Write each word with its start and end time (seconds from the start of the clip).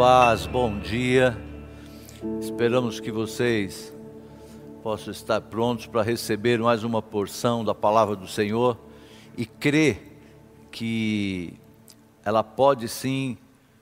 paz, 0.00 0.46
bom 0.46 0.78
dia. 0.78 1.36
Esperamos 2.40 3.00
que 3.00 3.12
vocês 3.12 3.94
possam 4.82 5.10
estar 5.12 5.42
prontos 5.42 5.84
para 5.84 6.00
receber 6.00 6.58
mais 6.58 6.82
uma 6.82 7.02
porção 7.02 7.62
da 7.62 7.74
palavra 7.74 8.16
do 8.16 8.26
Senhor 8.26 8.78
e 9.36 9.44
crer 9.44 10.18
que 10.72 11.52
ela 12.24 12.42
pode 12.42 12.88
sim 12.88 13.36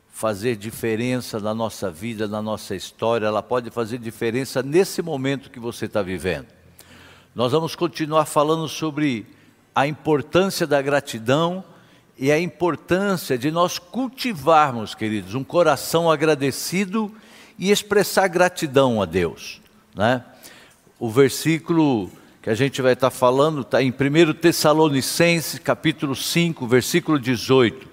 fazer 0.09 0.57
diferença 0.57 1.39
na 1.39 1.55
nossa 1.55 1.89
vida, 1.89 2.27
na 2.27 2.43
nossa 2.43 2.75
história, 2.75 3.25
ela 3.25 3.41
pode 3.41 3.71
fazer 3.71 3.99
diferença 3.99 4.61
nesse 4.61 5.01
momento 5.01 5.53
que 5.53 5.61
você 5.61 5.85
está 5.85 6.03
vivendo. 6.03 6.49
Nós 7.33 7.53
vamos 7.53 7.77
continuar 7.77 8.25
falando 8.25 8.67
sobre 8.67 9.25
a 9.73 9.87
importância 9.87 10.67
da 10.67 10.83
gratidão 10.83 11.63
e 12.19 12.33
a 12.33 12.41
importância 12.41 13.39
de 13.39 13.51
nós 13.51 13.79
cultivarmos, 13.79 14.93
queridos, 14.93 15.37
um 15.37 15.45
coração 15.45 16.11
agradecido 16.11 17.15
e 17.57 17.71
expressar 17.71 18.27
gratidão 18.27 19.01
a 19.01 19.05
Deus. 19.05 19.61
Né? 19.95 20.25
O 20.99 21.09
versículo 21.09 22.11
que 22.43 22.51
a 22.51 22.55
gente 22.55 22.83
vai 22.83 22.95
estar 22.95 23.11
falando 23.11 23.61
está 23.61 23.81
em 23.81 23.91
1 23.91 24.33
Tessalonicenses, 24.35 25.61
capítulo 25.61 26.17
5, 26.17 26.67
versículo 26.67 27.21
18, 27.21 27.87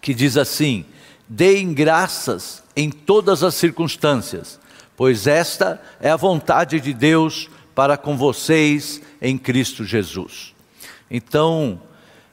que 0.00 0.14
diz 0.14 0.38
assim: 0.38 0.86
Deem 1.28 1.74
graças 1.74 2.62
em 2.74 2.90
todas 2.90 3.42
as 3.42 3.54
circunstâncias, 3.54 4.58
pois 4.96 5.26
esta 5.26 5.80
é 6.00 6.10
a 6.10 6.16
vontade 6.16 6.80
de 6.80 6.94
Deus 6.94 7.50
para 7.74 7.98
com 7.98 8.16
vocês 8.16 9.02
em 9.20 9.36
Cristo 9.36 9.84
Jesus. 9.84 10.54
Então, 11.10 11.80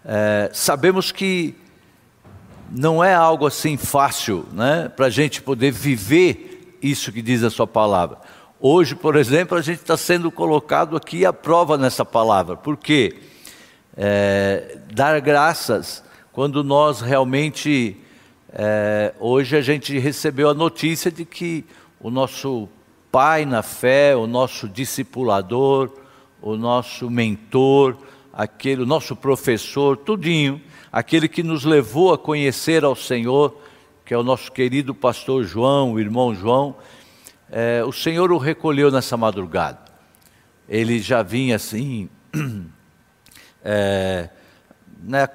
é, 0.05 0.49
sabemos 0.53 1.11
que 1.11 1.55
não 2.69 3.03
é 3.03 3.13
algo 3.13 3.45
assim 3.45 3.77
fácil 3.77 4.45
né, 4.53 4.89
para 4.95 5.07
a 5.07 5.09
gente 5.09 5.41
poder 5.41 5.71
viver 5.71 6.77
isso 6.81 7.11
que 7.11 7.21
diz 7.21 7.43
a 7.43 7.49
sua 7.49 7.67
palavra. 7.67 8.17
Hoje, 8.59 8.95
por 8.95 9.15
exemplo, 9.15 9.57
a 9.57 9.61
gente 9.61 9.79
está 9.79 9.97
sendo 9.97 10.31
colocado 10.31 10.95
aqui 10.95 11.25
à 11.25 11.33
prova 11.33 11.77
nessa 11.77 12.05
palavra, 12.05 12.55
porque 12.55 13.15
é, 13.97 14.77
dar 14.93 15.19
graças 15.19 16.03
quando 16.31 16.63
nós 16.63 17.01
realmente. 17.01 17.97
É, 18.53 19.13
hoje 19.17 19.55
a 19.55 19.61
gente 19.61 19.97
recebeu 19.97 20.49
a 20.49 20.53
notícia 20.53 21.09
de 21.09 21.23
que 21.23 21.63
o 22.01 22.09
nosso 22.09 22.67
pai 23.09 23.45
na 23.45 23.63
fé, 23.63 24.13
o 24.15 24.27
nosso 24.27 24.67
discipulador, 24.67 25.89
o 26.41 26.57
nosso 26.57 27.09
mentor, 27.09 27.95
aquele, 28.41 28.83
nosso 28.85 29.15
professor, 29.15 29.95
tudinho, 29.95 30.59
aquele 30.91 31.27
que 31.27 31.43
nos 31.43 31.63
levou 31.63 32.11
a 32.11 32.17
conhecer 32.17 32.83
ao 32.83 32.95
Senhor, 32.95 33.55
que 34.03 34.15
é 34.15 34.17
o 34.17 34.23
nosso 34.23 34.51
querido 34.51 34.95
pastor 34.95 35.43
João, 35.43 35.93
o 35.93 35.99
irmão 35.99 36.33
João, 36.33 36.75
é, 37.51 37.83
o 37.85 37.91
Senhor 37.91 38.31
o 38.31 38.39
recolheu 38.39 38.89
nessa 38.89 39.15
madrugada. 39.15 39.77
Ele 40.67 40.99
já 40.99 41.21
vinha 41.21 41.55
assim, 41.55 42.09
é, 43.63 44.27
né, 45.03 45.27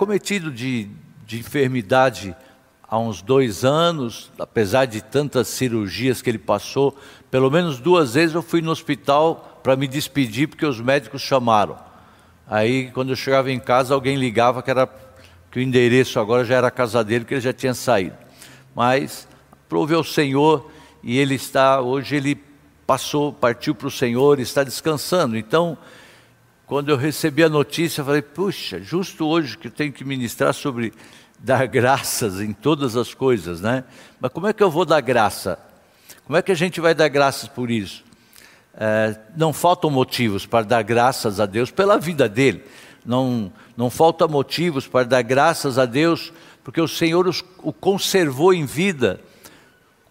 de, 0.53 0.91
de 1.25 1.39
enfermidade 1.39 2.34
há 2.83 2.99
uns 2.99 3.23
dois 3.23 3.65
anos, 3.65 4.33
apesar 4.37 4.87
de 4.87 5.01
tantas 5.01 5.47
cirurgias 5.47 6.21
que 6.21 6.29
ele 6.29 6.39
passou, 6.39 6.99
pelo 7.31 7.53
menos 7.53 7.79
duas 7.79 8.15
vezes 8.15 8.34
eu 8.34 8.43
fui 8.43 8.61
no 8.61 8.73
hospital 8.73 9.61
para 9.62 9.77
me 9.77 9.87
despedir, 9.87 10.49
porque 10.49 10.67
os 10.67 10.81
médicos 10.81 11.23
chamaram. 11.23 11.86
Aí, 12.49 12.91
quando 12.93 13.11
eu 13.11 13.17
chegava 13.17 13.51
em 13.51 13.59
casa, 13.59 13.93
alguém 13.93 14.17
ligava 14.17 14.63
que, 14.63 14.71
era, 14.71 14.89
que 15.51 15.59
o 15.59 15.63
endereço 15.63 16.21
agora 16.21 16.45
já 16.45 16.57
era 16.57 16.69
a 16.69 16.71
casa 16.71 17.03
dele, 17.03 17.21
porque 17.21 17.35
ele 17.35 17.41
já 17.41 17.53
tinha 17.53 17.75
saído. 17.75 18.17
Mas, 18.75 19.27
prove 19.69 19.95
ao 19.95 20.05
Senhor, 20.05 20.71
e 21.03 21.19
ele 21.19 21.35
está, 21.35 21.81
hoje 21.81 22.15
ele 22.15 22.41
passou, 22.87 23.33
partiu 23.33 23.75
para 23.75 23.89
o 23.89 23.91
Senhor, 23.91 24.39
está 24.39 24.63
descansando. 24.63 25.37
Então, 25.37 25.77
quando 26.67 26.89
eu 26.89 26.97
recebi 26.97 27.43
a 27.43 27.49
notícia, 27.49 28.05
falei, 28.05 28.23
puxa, 28.23 28.81
justo 28.81 29.27
hoje 29.27 29.59
que 29.59 29.67
eu 29.67 29.73
tenho 29.73 29.93
que 29.93 30.05
ministrar 30.05 30.55
sobre 30.55 30.93
dar 31.39 31.67
graças 31.69 32.41
em 32.41 32.53
todas 32.53 32.97
as 32.97 33.12
coisas, 33.12 33.61
né? 33.61 33.85
Mas 34.21 34.33
como 34.33 34.47
é 34.47 34.53
que 34.53 34.62
eu 34.62 34.71
vou 34.71 34.85
dar 34.85 35.01
graça? 35.01 35.59
Como 36.25 36.37
é 36.37 36.43
que 36.43 36.53
a 36.53 36.56
gente 36.56 36.81
vai 36.81 36.95
dar 36.95 37.09
graças 37.09 37.49
por 37.49 37.71
isso? 37.71 38.05
É, 38.78 39.16
não 39.34 39.53
faltam 39.53 39.88
motivos 39.88 40.44
para 40.44 40.66
dar 40.66 40.82
graças 40.82 41.41
a 41.41 41.47
Deus 41.47 41.70
pela 41.70 41.98
vida 41.98 42.28
dele. 42.28 42.62
Não, 43.04 43.53
não 43.76 43.88
falta 43.88 44.28
motivos 44.28 44.87
para 44.87 45.06
dar 45.06 45.22
graças 45.22 45.78
a 45.78 45.87
Deus, 45.87 46.32
porque 46.62 46.81
o 46.81 46.88
Senhor 46.88 47.26
os, 47.26 47.42
o 47.62 47.72
conservou 47.72 48.53
em 48.53 48.66
vida. 48.66 49.20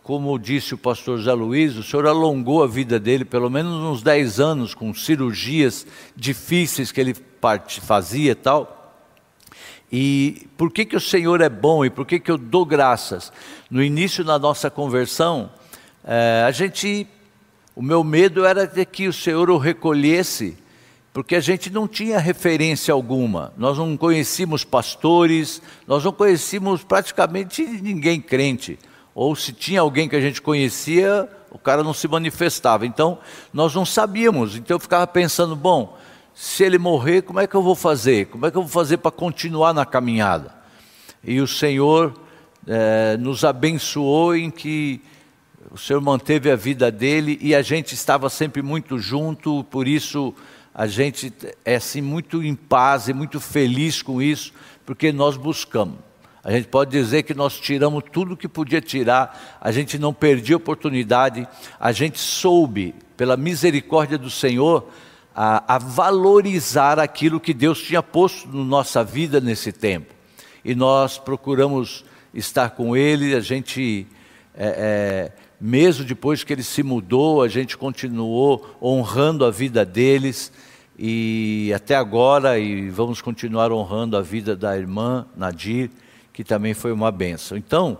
Como 0.01 0.37
disse 0.39 0.73
o 0.73 0.77
pastor 0.77 1.21
Zé 1.21 1.33
Luiz, 1.33 1.75
o 1.75 1.83
Senhor 1.83 2.07
alongou 2.07 2.63
a 2.63 2.67
vida 2.67 2.99
dele 2.99 3.25
pelo 3.25 3.49
menos 3.49 3.73
uns 3.83 4.01
10 4.01 4.39
anos, 4.39 4.73
com 4.73 4.93
cirurgias 4.93 5.85
difíceis 6.15 6.91
que 6.91 7.01
ele 7.01 7.15
fazia 7.81 8.31
e 8.31 8.35
tal. 8.35 9.03
E 9.91 10.47
por 10.57 10.71
que, 10.71 10.85
que 10.85 10.95
o 10.95 11.01
Senhor 11.01 11.41
é 11.41 11.49
bom 11.49 11.85
e 11.85 11.89
por 11.89 12.05
que, 12.05 12.19
que 12.19 12.31
eu 12.31 12.37
dou 12.37 12.65
graças? 12.65 13.31
No 13.69 13.83
início 13.83 14.23
da 14.23 14.39
nossa 14.39 14.69
conversão, 14.69 15.51
é, 16.03 16.43
a 16.47 16.51
gente 16.51 17.07
o 17.75 17.81
meu 17.81 18.03
medo 18.03 18.45
era 18.45 18.65
de 18.65 18.85
que 18.85 19.07
o 19.07 19.13
Senhor 19.13 19.49
o 19.49 19.57
recolhesse, 19.57 20.57
porque 21.11 21.35
a 21.35 21.41
gente 21.41 21.69
não 21.69 21.87
tinha 21.87 22.17
referência 22.19 22.93
alguma. 22.93 23.53
Nós 23.57 23.77
não 23.77 23.97
conhecíamos 23.97 24.63
pastores, 24.63 25.61
nós 25.85 26.03
não 26.03 26.13
conhecíamos 26.13 26.83
praticamente 26.83 27.63
ninguém 27.63 28.21
crente. 28.21 28.79
Ou 29.13 29.35
se 29.35 29.51
tinha 29.51 29.81
alguém 29.81 30.07
que 30.07 30.15
a 30.15 30.21
gente 30.21 30.41
conhecia, 30.41 31.29
o 31.51 31.59
cara 31.59 31.83
não 31.83 31.93
se 31.93 32.07
manifestava. 32.07 32.85
Então, 32.85 33.19
nós 33.53 33.75
não 33.75 33.85
sabíamos. 33.85 34.55
Então, 34.55 34.75
eu 34.75 34.79
ficava 34.79 35.05
pensando: 35.07 35.55
bom, 35.55 35.97
se 36.33 36.63
ele 36.63 36.77
morrer, 36.77 37.21
como 37.23 37.39
é 37.39 37.47
que 37.47 37.55
eu 37.55 37.61
vou 37.61 37.75
fazer? 37.75 38.27
Como 38.27 38.45
é 38.45 38.51
que 38.51 38.57
eu 38.57 38.61
vou 38.61 38.71
fazer 38.71 38.97
para 38.97 39.11
continuar 39.11 39.73
na 39.73 39.85
caminhada? 39.85 40.53
E 41.23 41.39
o 41.39 41.47
Senhor 41.47 42.13
é, 42.67 43.17
nos 43.17 43.43
abençoou 43.43 44.35
em 44.35 44.49
que 44.49 45.01
o 45.71 45.77
Senhor 45.77 46.01
manteve 46.01 46.51
a 46.51 46.55
vida 46.55 46.91
dele 46.91 47.37
e 47.41 47.55
a 47.55 47.61
gente 47.61 47.93
estava 47.93 48.29
sempre 48.29 48.61
muito 48.61 48.99
junto, 48.99 49.63
por 49.65 49.87
isso 49.87 50.33
a 50.73 50.87
gente 50.87 51.33
é 51.63 51.75
assim 51.75 52.01
muito 52.01 52.43
em 52.43 52.53
paz 52.53 53.07
e 53.07 53.13
muito 53.13 53.39
feliz 53.39 54.01
com 54.01 54.21
isso, 54.21 54.53
porque 54.85 55.11
nós 55.11 55.37
buscamos. 55.37 55.97
A 56.43 56.51
gente 56.51 56.67
pode 56.67 56.91
dizer 56.91 57.23
que 57.23 57.33
nós 57.33 57.59
tiramos 57.59 58.03
tudo 58.11 58.37
que 58.37 58.47
podia 58.47 58.79
tirar, 58.79 59.57
a 59.59 59.71
gente 59.71 59.97
não 59.97 60.13
perdia 60.13 60.57
oportunidade, 60.57 61.47
a 61.79 61.91
gente 61.91 62.19
soube, 62.19 62.93
pela 63.17 63.35
misericórdia 63.35 64.17
do 64.17 64.29
Senhor, 64.29 64.87
a, 65.33 65.75
a 65.75 65.77
valorizar 65.79 66.99
aquilo 66.99 67.39
que 67.39 67.53
Deus 67.53 67.81
tinha 67.81 68.03
posto 68.03 68.47
na 68.47 68.63
nossa 68.63 69.03
vida 69.03 69.41
nesse 69.41 69.71
tempo. 69.71 70.13
E 70.63 70.75
nós 70.75 71.17
procuramos 71.17 72.05
estar 72.33 72.71
com 72.71 72.95
Ele, 72.95 73.33
a 73.33 73.39
gente 73.39 74.05
é, 74.53 75.31
é, 75.31 75.44
mesmo 75.59 76.03
depois 76.03 76.43
que 76.43 76.53
ele 76.53 76.63
se 76.63 76.83
mudou, 76.83 77.41
a 77.41 77.47
gente 77.47 77.77
continuou 77.77 78.77
honrando 78.81 79.45
a 79.45 79.51
vida 79.51 79.85
deles 79.85 80.51
e 80.97 81.71
até 81.75 81.95
agora, 81.95 82.57
e 82.57 82.89
vamos 82.89 83.21
continuar 83.21 83.71
honrando 83.71 84.15
a 84.15 84.21
vida 84.21 84.55
da 84.55 84.77
irmã 84.77 85.25
Nadir, 85.35 85.89
que 86.31 86.43
também 86.43 86.73
foi 86.73 86.91
uma 86.91 87.11
benção. 87.11 87.57
Então, 87.57 87.97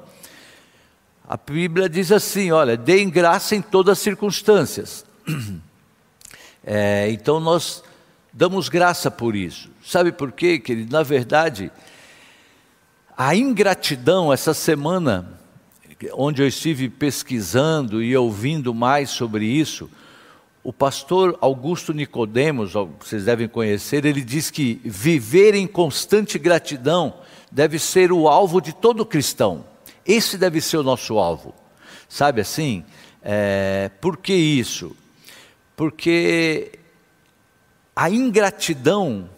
a 1.28 1.38
Bíblia 1.38 1.90
diz 1.90 2.12
assim: 2.12 2.52
olha, 2.52 2.78
deem 2.78 3.10
graça 3.10 3.56
em 3.56 3.62
todas 3.62 3.94
as 3.94 4.00
circunstâncias. 4.00 5.06
É, 6.68 7.12
então 7.12 7.40
nós 7.40 7.84
damos 8.34 8.70
graça 8.70 9.12
por 9.12 9.36
isso. 9.36 9.70
Sabe 9.86 10.12
por 10.12 10.32
quê, 10.32 10.58
querido? 10.58 10.92
Na 10.92 11.04
verdade, 11.04 11.72
a 13.16 13.36
ingratidão, 13.36 14.34
essa 14.34 14.52
semana, 14.52 15.40
onde 16.14 16.42
eu 16.42 16.48
estive 16.48 16.90
pesquisando 16.90 18.02
e 18.02 18.16
ouvindo 18.16 18.74
mais 18.74 19.10
sobre 19.10 19.46
isso, 19.46 19.90
o 20.64 20.74
pastor 20.74 21.38
Augusto 21.42 21.94
Nicodemos, 21.94 22.74
vocês 23.00 23.26
devem 23.26 23.48
conhecer, 23.48 24.04
ele 24.04 24.22
diz 24.22 24.50
que 24.50 24.82
viver 24.84 25.54
em 25.54 25.68
constante 25.68 26.40
gratidão 26.40 27.14
deve 27.52 27.78
ser 27.78 28.12
o 28.12 28.28
alvo 28.28 28.60
de 28.60 28.74
todo 28.74 29.06
cristão. 29.06 29.64
Esse 30.06 30.38
deve 30.38 30.60
ser 30.62 30.78
o 30.78 30.84
nosso 30.84 31.18
alvo. 31.20 31.54
Sabe 32.10 32.42
assim? 32.42 32.84
É, 33.22 33.92
por 34.02 34.18
que 34.18 34.34
isso? 34.34 34.96
Porque 35.76 36.80
a 37.96 38.10
ingratidão, 38.10 39.30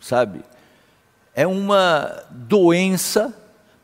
sabe, 0.00 0.42
é 1.34 1.46
uma 1.46 2.24
doença 2.30 3.34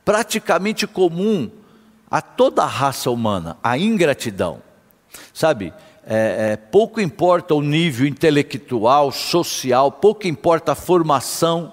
praticamente 0.05 0.87
comum 0.87 1.51
a 2.11 2.21
toda 2.21 2.63
a 2.63 2.67
raça 2.67 3.11
humana, 3.11 3.57
a 3.63 3.79
ingratidão. 3.79 4.63
Sabe, 5.33 5.73
é, 6.07 6.53
é, 6.53 6.57
pouco 6.57 7.01
importa 7.01 7.55
o 7.55 7.63
nível 7.63 8.07
intelectual, 8.07 9.13
social, 9.13 9.93
pouco 9.93 10.27
importa 10.27 10.73
a 10.73 10.75
formação, 10.75 11.73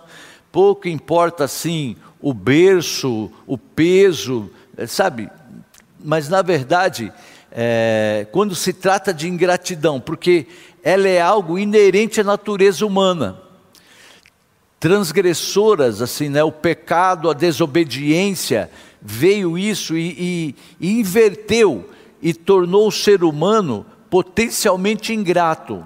pouco 0.51 0.88
importa 0.88 1.45
assim 1.45 1.95
o 2.22 2.34
berço, 2.34 3.31
o 3.45 3.57
peso, 3.57 4.50
é, 4.78 4.86
sabe? 4.86 5.30
mas 6.04 6.30
na 6.30 6.42
verdade, 6.42 7.12
é, 7.51 8.28
quando 8.31 8.56
se 8.56 8.74
trata 8.74 9.13
de 9.13 9.28
ingratidão, 9.28 10.00
porque 10.00 10.48
ela 10.83 11.07
é 11.07 11.19
algo 11.19 11.57
inerente 11.57 12.22
à 12.22 12.24
natureza 12.24 12.86
humana. 12.86 13.42
Transgressoras, 14.80 16.01
assim, 16.01 16.30
né? 16.30 16.44
O 16.44 16.51
pecado, 16.51 17.30
a 17.30 17.33
desobediência, 17.33 18.69
veio 19.09 19.57
isso 19.57 19.98
e, 19.98 20.09
e, 20.19 20.56
e 20.81 21.00
inverteu 21.00 21.89
e 22.21 22.33
tornou 22.33 22.89
o 22.89 22.92
ser 22.92 23.24
humano 23.24 23.86
potencialmente 24.09 25.13
ingrato. 25.13 25.86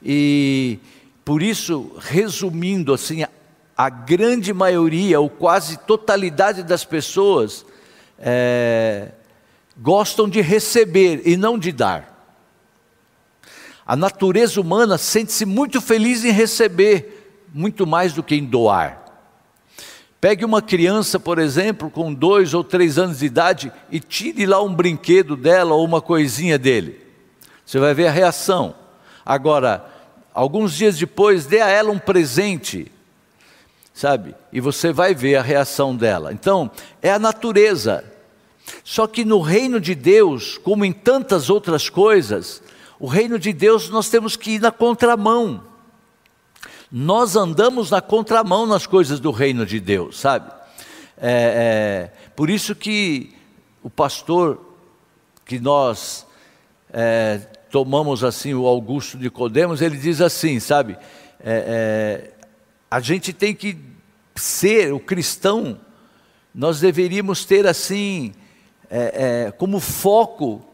E 0.00 0.78
por 1.24 1.42
isso, 1.42 1.90
resumindo 1.98 2.94
assim, 2.94 3.24
a 3.76 3.90
grande 3.90 4.54
maioria, 4.54 5.18
ou 5.18 5.28
quase 5.28 5.76
totalidade 5.78 6.62
das 6.62 6.84
pessoas, 6.84 7.66
é, 8.20 9.08
gostam 9.76 10.28
de 10.28 10.40
receber 10.40 11.22
e 11.24 11.36
não 11.36 11.58
de 11.58 11.72
dar. 11.72 12.14
A 13.84 13.96
natureza 13.96 14.60
humana 14.60 14.96
sente-se 14.96 15.44
muito 15.44 15.80
feliz 15.80 16.24
em 16.24 16.30
receber, 16.30 17.48
muito 17.52 17.84
mais 17.84 18.12
do 18.12 18.22
que 18.22 18.36
em 18.36 18.44
doar. 18.44 19.03
Pegue 20.24 20.42
uma 20.42 20.62
criança, 20.62 21.20
por 21.20 21.38
exemplo, 21.38 21.90
com 21.90 22.14
dois 22.14 22.54
ou 22.54 22.64
três 22.64 22.96
anos 22.96 23.18
de 23.18 23.26
idade 23.26 23.70
e 23.90 24.00
tire 24.00 24.46
lá 24.46 24.62
um 24.62 24.74
brinquedo 24.74 25.36
dela 25.36 25.74
ou 25.74 25.84
uma 25.84 26.00
coisinha 26.00 26.58
dele. 26.58 26.98
Você 27.62 27.78
vai 27.78 27.92
ver 27.92 28.06
a 28.06 28.10
reação. 28.10 28.74
Agora, 29.22 29.84
alguns 30.32 30.72
dias 30.72 30.96
depois, 30.96 31.44
dê 31.44 31.60
a 31.60 31.68
ela 31.68 31.90
um 31.90 31.98
presente, 31.98 32.90
sabe? 33.92 34.34
E 34.50 34.62
você 34.62 34.94
vai 34.94 35.14
ver 35.14 35.36
a 35.36 35.42
reação 35.42 35.94
dela. 35.94 36.32
Então, 36.32 36.70
é 37.02 37.12
a 37.12 37.18
natureza. 37.18 38.02
Só 38.82 39.06
que 39.06 39.26
no 39.26 39.42
reino 39.42 39.78
de 39.78 39.94
Deus, 39.94 40.56
como 40.56 40.86
em 40.86 40.92
tantas 40.92 41.50
outras 41.50 41.90
coisas, 41.90 42.62
o 42.98 43.06
reino 43.06 43.38
de 43.38 43.52
Deus 43.52 43.90
nós 43.90 44.08
temos 44.08 44.36
que 44.36 44.52
ir 44.52 44.60
na 44.62 44.70
contramão. 44.70 45.73
Nós 46.96 47.34
andamos 47.34 47.90
na 47.90 48.00
contramão 48.00 48.66
nas 48.66 48.86
coisas 48.86 49.18
do 49.18 49.32
reino 49.32 49.66
de 49.66 49.80
Deus, 49.80 50.20
sabe? 50.20 50.48
É, 51.18 52.12
é, 52.14 52.30
por 52.36 52.48
isso 52.48 52.72
que 52.72 53.34
o 53.82 53.90
pastor 53.90 54.60
que 55.44 55.58
nós 55.58 56.24
é, 56.92 57.38
tomamos 57.68 58.22
assim 58.22 58.54
o 58.54 58.64
Augusto 58.64 59.18
de 59.18 59.28
Codemos, 59.28 59.82
ele 59.82 59.96
diz 59.96 60.20
assim, 60.20 60.60
sabe? 60.60 60.96
É, 61.40 62.28
é, 62.30 62.32
a 62.88 63.00
gente 63.00 63.32
tem 63.32 63.56
que 63.56 63.76
ser 64.36 64.92
o 64.92 65.00
cristão, 65.00 65.80
nós 66.54 66.78
deveríamos 66.78 67.44
ter 67.44 67.66
assim, 67.66 68.32
é, 68.88 69.52
como 69.58 69.80
foco, 69.80 70.64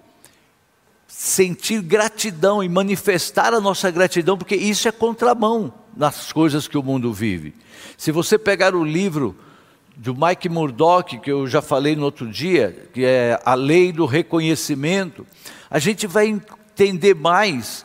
sentir 1.08 1.80
gratidão 1.80 2.62
e 2.62 2.68
manifestar 2.68 3.54
a 3.54 3.60
nossa 3.60 3.90
gratidão, 3.90 4.36
porque 4.36 4.54
isso 4.54 4.86
é 4.86 4.92
contramão 4.92 5.79
nas 5.96 6.32
coisas 6.32 6.68
que 6.68 6.78
o 6.78 6.82
mundo 6.82 7.12
vive. 7.12 7.54
Se 7.96 8.12
você 8.12 8.38
pegar 8.38 8.74
o 8.74 8.84
livro 8.84 9.36
do 9.96 10.14
Mike 10.14 10.48
Murdock, 10.48 11.18
que 11.18 11.30
eu 11.30 11.46
já 11.46 11.60
falei 11.60 11.94
no 11.94 12.04
outro 12.04 12.26
dia, 12.26 12.88
que 12.92 13.04
é 13.04 13.40
A 13.44 13.54
Lei 13.54 13.92
do 13.92 14.06
Reconhecimento, 14.06 15.26
a 15.70 15.78
gente 15.78 16.06
vai 16.06 16.26
entender 16.26 17.14
mais 17.14 17.84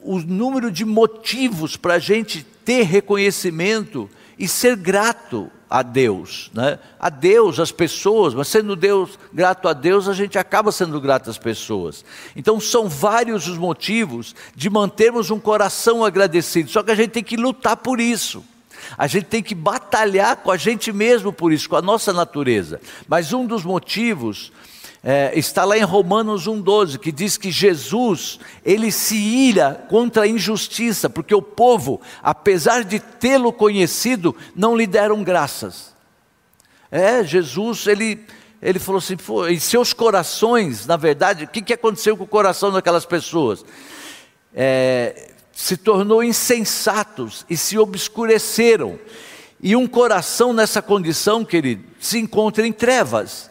o 0.00 0.18
número 0.18 0.70
de 0.70 0.84
motivos 0.84 1.76
para 1.76 1.94
a 1.94 1.98
gente 1.98 2.44
ter 2.64 2.82
reconhecimento 2.82 4.08
e 4.38 4.46
ser 4.46 4.76
grato 4.76 5.50
a 5.74 5.82
Deus, 5.82 6.52
né? 6.54 6.78
a 7.00 7.10
Deus, 7.10 7.58
às 7.58 7.72
pessoas, 7.72 8.32
mas 8.32 8.46
sendo 8.46 8.76
Deus 8.76 9.18
grato 9.32 9.66
a 9.66 9.72
Deus, 9.72 10.06
a 10.06 10.12
gente 10.12 10.38
acaba 10.38 10.70
sendo 10.70 11.00
grato 11.00 11.28
às 11.28 11.36
pessoas. 11.36 12.04
Então 12.36 12.60
são 12.60 12.88
vários 12.88 13.48
os 13.48 13.58
motivos 13.58 14.36
de 14.54 14.70
mantermos 14.70 15.32
um 15.32 15.40
coração 15.40 16.04
agradecido, 16.04 16.70
só 16.70 16.80
que 16.80 16.92
a 16.92 16.94
gente 16.94 17.10
tem 17.10 17.24
que 17.24 17.36
lutar 17.36 17.76
por 17.76 17.98
isso. 17.98 18.44
A 18.96 19.08
gente 19.08 19.24
tem 19.24 19.42
que 19.42 19.52
batalhar 19.52 20.36
com 20.36 20.52
a 20.52 20.56
gente 20.56 20.92
mesmo 20.92 21.32
por 21.32 21.52
isso, 21.52 21.68
com 21.68 21.74
a 21.74 21.82
nossa 21.82 22.12
natureza. 22.12 22.80
Mas 23.08 23.32
um 23.32 23.44
dos 23.44 23.64
motivos 23.64 24.52
é, 25.06 25.38
está 25.38 25.66
lá 25.66 25.76
em 25.76 25.82
Romanos 25.82 26.48
1,12, 26.48 26.98
que 26.98 27.12
diz 27.12 27.36
que 27.36 27.52
Jesus, 27.52 28.40
ele 28.64 28.90
se 28.90 29.16
ira 29.16 29.84
contra 29.90 30.22
a 30.22 30.26
injustiça, 30.26 31.10
porque 31.10 31.34
o 31.34 31.42
povo, 31.42 32.00
apesar 32.22 32.82
de 32.84 32.98
tê-lo 32.98 33.52
conhecido, 33.52 34.34
não 34.56 34.74
lhe 34.74 34.86
deram 34.86 35.22
graças. 35.22 35.94
É, 36.90 37.22
Jesus, 37.22 37.86
ele, 37.86 38.24
ele 38.62 38.78
falou 38.78 38.98
assim, 38.98 39.16
em 39.50 39.58
seus 39.58 39.92
corações, 39.92 40.86
na 40.86 40.96
verdade, 40.96 41.44
o 41.44 41.48
que, 41.48 41.60
que 41.60 41.74
aconteceu 41.74 42.16
com 42.16 42.24
o 42.24 42.26
coração 42.26 42.72
daquelas 42.72 43.04
pessoas? 43.04 43.62
É, 44.54 45.32
se 45.52 45.76
tornou 45.76 46.24
insensatos 46.24 47.44
e 47.50 47.58
se 47.58 47.76
obscureceram. 47.76 48.98
E 49.60 49.76
um 49.76 49.86
coração 49.86 50.54
nessa 50.54 50.80
condição, 50.80 51.44
querido, 51.44 51.84
se 52.00 52.18
encontra 52.18 52.66
em 52.66 52.72
trevas. 52.72 53.50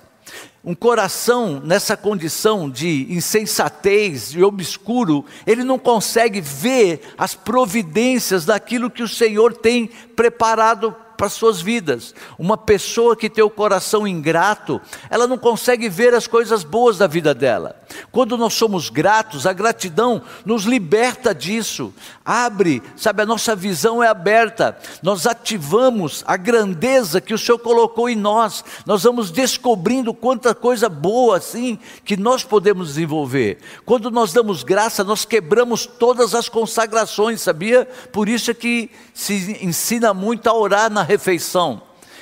Um 0.65 0.73
coração 0.73 1.59
nessa 1.59 1.97
condição 1.97 2.69
de 2.69 3.05
insensatez 3.09 4.33
e 4.33 4.41
obscuro, 4.41 5.25
ele 5.45 5.61
não 5.61 5.77
consegue 5.77 6.39
ver 6.39 7.01
as 7.17 7.35
providências 7.35 8.45
daquilo 8.45 8.89
que 8.89 9.03
o 9.03 9.07
Senhor 9.07 9.53
tem 9.53 9.87
preparado 10.15 10.95
para 11.15 11.27
as 11.27 11.33
suas 11.33 11.61
vidas. 11.61 12.13
Uma 12.37 12.57
pessoa 12.57 13.15
que 13.15 13.29
tem 13.29 13.43
o 13.43 13.49
coração 13.49 14.07
ingrato, 14.07 14.81
ela 15.09 15.27
não 15.27 15.37
consegue 15.37 15.89
ver 15.89 16.13
as 16.13 16.27
coisas 16.27 16.63
boas 16.63 16.97
da 16.97 17.07
vida 17.07 17.33
dela. 17.33 17.75
Quando 18.11 18.37
nós 18.37 18.53
somos 18.53 18.89
gratos, 18.89 19.45
a 19.45 19.53
gratidão 19.53 20.21
nos 20.45 20.63
liberta 20.63 21.33
disso, 21.33 21.93
abre, 22.25 22.81
sabe, 22.95 23.21
a 23.21 23.25
nossa 23.25 23.55
visão 23.55 24.01
é 24.01 24.07
aberta, 24.07 24.77
nós 25.01 25.27
ativamos 25.27 26.23
a 26.25 26.35
grandeza 26.37 27.21
que 27.21 27.33
o 27.33 27.37
Senhor 27.37 27.59
colocou 27.59 28.09
em 28.09 28.15
nós, 28.15 28.63
nós 28.85 29.03
vamos 29.03 29.31
descobrindo 29.31 30.13
quanta 30.13 30.55
coisa 30.55 30.89
boa 30.89 31.37
assim 31.37 31.77
que 32.03 32.17
nós 32.17 32.43
podemos 32.43 32.89
desenvolver. 32.89 33.59
Quando 33.85 34.09
nós 34.09 34.33
damos 34.33 34.63
graça, 34.63 35.03
nós 35.03 35.25
quebramos 35.25 35.85
todas 35.85 36.33
as 36.33 36.49
consagrações, 36.49 37.41
sabia? 37.41 37.85
Por 38.11 38.27
isso 38.27 38.51
é 38.51 38.53
que 38.53 38.89
se 39.13 39.57
ensina 39.61 40.13
muito 40.13 40.47
a 40.47 40.53
orar 40.53 40.89
na 40.89 41.02
refeição. 41.03 41.81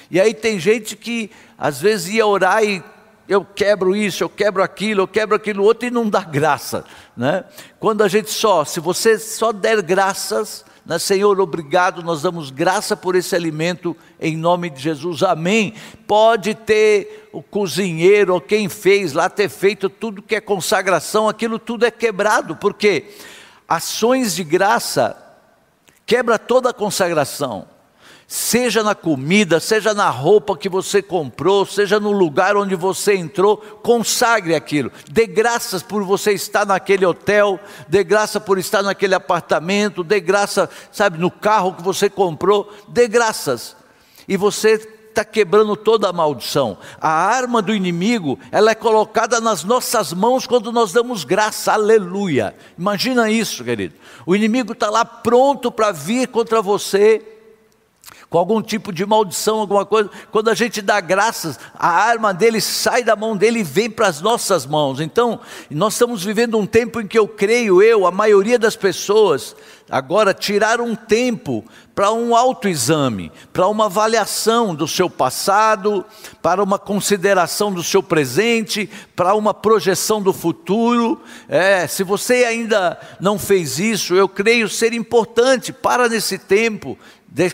E 0.09 0.19
aí 0.19 0.33
tem 0.33 0.59
gente 0.59 0.95
que 0.95 1.31
às 1.57 1.79
vezes 1.79 2.13
ia 2.13 2.25
orar 2.25 2.63
e 2.63 2.83
eu 3.27 3.45
quebro 3.45 3.95
isso, 3.95 4.23
eu 4.23 4.29
quebro 4.29 4.61
aquilo, 4.61 5.03
eu 5.03 5.07
quebro 5.07 5.35
aquilo 5.35 5.63
outro 5.63 5.87
e 5.87 5.91
não 5.91 6.09
dá 6.09 6.19
graça, 6.19 6.83
né? 7.15 7.45
Quando 7.79 8.03
a 8.03 8.09
gente 8.09 8.29
só, 8.29 8.65
se 8.65 8.81
você 8.81 9.17
só 9.17 9.53
der 9.53 9.81
graças, 9.81 10.65
né, 10.85 10.99
Senhor, 10.99 11.39
obrigado, 11.39 12.03
nós 12.03 12.23
damos 12.23 12.51
graça 12.51 12.97
por 12.97 13.15
esse 13.15 13.33
alimento 13.33 13.95
em 14.19 14.35
nome 14.35 14.69
de 14.69 14.81
Jesus, 14.81 15.23
amém. 15.23 15.75
Pode 16.05 16.55
ter 16.55 17.29
o 17.31 17.41
cozinheiro 17.41 18.33
ou 18.33 18.41
quem 18.41 18.67
fez 18.67 19.13
lá 19.13 19.29
ter 19.29 19.47
feito 19.47 19.89
tudo 19.89 20.21
que 20.21 20.35
é 20.35 20.41
consagração, 20.41 21.29
aquilo 21.29 21.57
tudo 21.57 21.85
é 21.85 21.91
quebrado, 21.91 22.57
porque 22.57 23.11
ações 23.65 24.35
de 24.35 24.43
graça 24.43 25.15
quebra 26.05 26.37
toda 26.37 26.71
a 26.71 26.73
consagração 26.73 27.65
seja 28.31 28.81
na 28.81 28.95
comida, 28.95 29.59
seja 29.59 29.93
na 29.93 30.09
roupa 30.09 30.55
que 30.55 30.69
você 30.69 31.01
comprou, 31.01 31.65
seja 31.65 31.99
no 31.99 32.13
lugar 32.13 32.55
onde 32.55 32.75
você 32.75 33.13
entrou, 33.13 33.57
consagre 33.57 34.55
aquilo. 34.55 34.89
Dê 35.11 35.27
graças 35.27 35.83
por 35.83 36.01
você 36.05 36.31
estar 36.31 36.65
naquele 36.65 37.05
hotel, 37.05 37.59
dê 37.89 38.05
graça 38.05 38.39
por 38.39 38.57
estar 38.57 38.81
naquele 38.81 39.15
apartamento, 39.15 40.01
dê 40.01 40.21
graça, 40.21 40.69
sabe, 40.93 41.17
no 41.17 41.29
carro 41.29 41.73
que 41.73 41.83
você 41.83 42.09
comprou, 42.09 42.73
dê 42.87 43.05
graças. 43.05 43.75
E 44.25 44.37
você 44.37 44.75
está 45.09 45.25
quebrando 45.25 45.75
toda 45.75 46.07
a 46.07 46.13
maldição. 46.13 46.77
A 47.01 47.09
arma 47.09 47.61
do 47.61 47.75
inimigo, 47.75 48.39
ela 48.49 48.71
é 48.71 48.75
colocada 48.75 49.41
nas 49.41 49.65
nossas 49.65 50.13
mãos 50.13 50.47
quando 50.47 50.71
nós 50.71 50.93
damos 50.93 51.25
graça, 51.25 51.73
aleluia. 51.73 52.55
Imagina 52.79 53.29
isso, 53.29 53.61
querido. 53.61 53.95
O 54.25 54.33
inimigo 54.33 54.71
está 54.71 54.89
lá 54.89 55.03
pronto 55.03 55.69
para 55.69 55.91
vir 55.91 56.29
contra 56.29 56.61
você 56.61 57.39
com 58.31 58.37
algum 58.37 58.61
tipo 58.61 58.93
de 58.93 59.05
maldição, 59.05 59.59
alguma 59.59 59.85
coisa, 59.85 60.09
quando 60.31 60.49
a 60.49 60.53
gente 60.53 60.81
dá 60.81 61.01
graças, 61.01 61.59
a 61.77 61.89
arma 61.89 62.33
dele 62.33 62.61
sai 62.61 63.03
da 63.03 63.13
mão 63.13 63.35
dele 63.35 63.59
e 63.59 63.63
vem 63.63 63.89
para 63.89 64.07
as 64.07 64.21
nossas 64.21 64.65
mãos. 64.65 65.01
Então, 65.01 65.41
nós 65.69 65.95
estamos 65.95 66.23
vivendo 66.23 66.57
um 66.57 66.65
tempo 66.65 67.01
em 67.01 67.07
que 67.07 67.19
eu 67.19 67.27
creio, 67.27 67.83
eu, 67.83 68.07
a 68.07 68.11
maioria 68.11 68.57
das 68.57 68.77
pessoas, 68.77 69.53
agora 69.89 70.33
tiraram 70.33 70.85
um 70.85 70.95
tempo 70.95 71.65
para 71.93 72.13
um 72.13 72.33
autoexame, 72.33 73.33
para 73.51 73.67
uma 73.67 73.87
avaliação 73.87 74.73
do 74.73 74.87
seu 74.87 75.09
passado, 75.09 76.05
para 76.41 76.63
uma 76.63 76.79
consideração 76.79 77.69
do 77.69 77.83
seu 77.83 78.01
presente, 78.01 78.89
para 79.13 79.35
uma 79.35 79.53
projeção 79.53 80.21
do 80.21 80.31
futuro. 80.31 81.21
É, 81.49 81.85
se 81.85 82.01
você 82.01 82.45
ainda 82.45 82.97
não 83.19 83.37
fez 83.37 83.77
isso, 83.77 84.15
eu 84.15 84.29
creio 84.29 84.69
ser 84.69 84.93
importante, 84.93 85.73
para 85.73 86.07
nesse 86.07 86.37
tempo, 86.37 86.97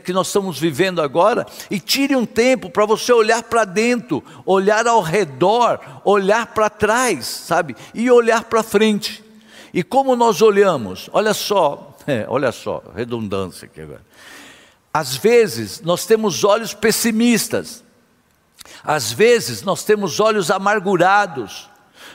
que 0.04 0.12
nós 0.12 0.28
estamos 0.28 0.60
vivendo 0.60 1.02
agora, 1.02 1.46
e 1.70 1.80
tire 1.80 2.16
um 2.16 2.26
tempo 2.26 2.70
para 2.70 2.86
você 2.86 3.14
olhar 3.14 3.44
para 3.44 3.64
dentro, 3.64 4.24
olhar 4.46 4.88
ao 4.88 5.02
redor, 5.02 5.80
olhar 6.04 6.48
para 6.48 6.70
trás, 6.70 7.26
sabe? 7.26 7.76
E 7.94 8.10
olhar 8.10 8.46
para 8.46 8.64
frente. 8.64 9.24
E 9.74 9.84
como 9.84 10.16
nós 10.16 10.42
olhamos? 10.42 11.10
Olha 11.14 11.34
só, 11.34 11.96
é, 12.08 12.26
olha 12.28 12.52
só, 12.52 12.82
redundância 12.96 13.66
aqui 13.66 13.82
agora. 13.82 14.02
Às 14.92 15.16
vezes 15.16 15.82
nós 15.82 16.06
temos 16.08 16.44
olhos 16.44 16.74
pessimistas, 16.74 17.84
às 18.84 19.12
vezes 19.12 19.62
nós 19.62 19.84
temos 19.84 20.20
olhos 20.20 20.50
amargurados, 20.50 21.70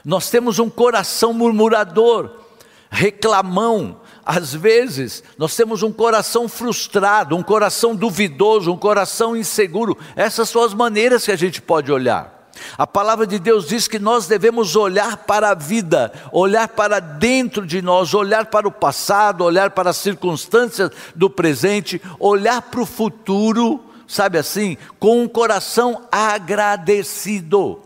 nós 0.05 0.31
temos 0.31 0.59
um 0.59 0.69
coração 0.69 1.33
murmurador, 1.33 2.31
reclamão, 2.91 4.01
às 4.25 4.55
vezes 4.55 5.23
nós 5.37 5.57
temos 5.57 5.83
um 5.83 5.93
coração 5.93 6.49
frustrado, 6.49 7.37
um 7.37 7.43
coração 7.43 7.95
duvidoso, 7.95 8.73
um 8.73 8.77
coração 8.77 9.37
inseguro. 9.37 9.99
Essas 10.15 10.49
são 10.49 10.63
as 10.63 10.73
maneiras 10.73 11.25
que 11.25 11.33
a 11.33 11.37
gente 11.37 11.61
pode 11.61 11.91
olhar. 11.91 12.41
A 12.77 12.87
palavra 12.87 13.27
de 13.27 13.39
Deus 13.39 13.67
diz 13.67 13.89
que 13.89 13.99
nós 13.99 14.27
devemos 14.27 14.77
olhar 14.77 15.17
para 15.19 15.51
a 15.51 15.55
vida, 15.55 16.13
olhar 16.31 16.69
para 16.69 17.01
dentro 17.01 17.67
de 17.67 17.83
nós, 17.83 18.15
olhar 18.15 18.47
para 18.47 18.69
o 18.69 18.73
passado, 18.73 19.43
olhar 19.43 19.71
para 19.71 19.91
as 19.91 19.97
circunstâncias 19.97 20.91
do 21.15 21.29
presente, 21.29 22.01
olhar 22.21 22.63
para 22.63 22.81
o 22.81 22.87
futuro, 22.87 23.83
sabe 24.07 24.39
assim, 24.39 24.77
com 24.99 25.23
um 25.23 25.29
coração 25.29 26.03
agradecido 26.13 27.82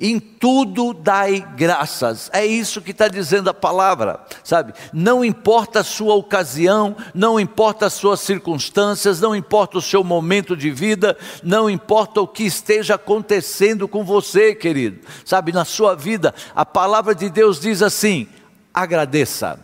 em 0.00 0.18
tudo 0.18 0.92
dai 0.92 1.46
graças. 1.56 2.30
É 2.32 2.44
isso 2.44 2.80
que 2.80 2.90
está 2.90 3.08
dizendo 3.08 3.50
a 3.50 3.54
palavra, 3.54 4.20
sabe? 4.42 4.72
Não 4.92 5.24
importa 5.24 5.80
a 5.80 5.84
sua 5.84 6.14
ocasião, 6.14 6.96
não 7.14 7.38
importa 7.38 7.86
as 7.86 7.92
suas 7.92 8.20
circunstâncias, 8.20 9.20
não 9.20 9.34
importa 9.34 9.78
o 9.78 9.82
seu 9.82 10.02
momento 10.02 10.56
de 10.56 10.70
vida, 10.70 11.16
não 11.42 11.70
importa 11.70 12.20
o 12.20 12.26
que 12.26 12.44
esteja 12.44 12.96
acontecendo 12.96 13.86
com 13.86 14.04
você, 14.04 14.54
querido, 14.54 15.00
sabe? 15.24 15.52
Na 15.52 15.64
sua 15.64 15.94
vida, 15.94 16.34
a 16.54 16.64
palavra 16.64 17.14
de 17.14 17.28
Deus 17.30 17.60
diz 17.60 17.82
assim: 17.82 18.28
agradeça, 18.72 19.58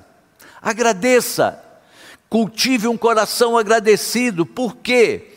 agradeça, 0.62 1.62
cultive 2.28 2.86
um 2.86 2.96
coração 2.96 3.56
agradecido, 3.56 4.44
por 4.44 4.76
quê? 4.76 5.34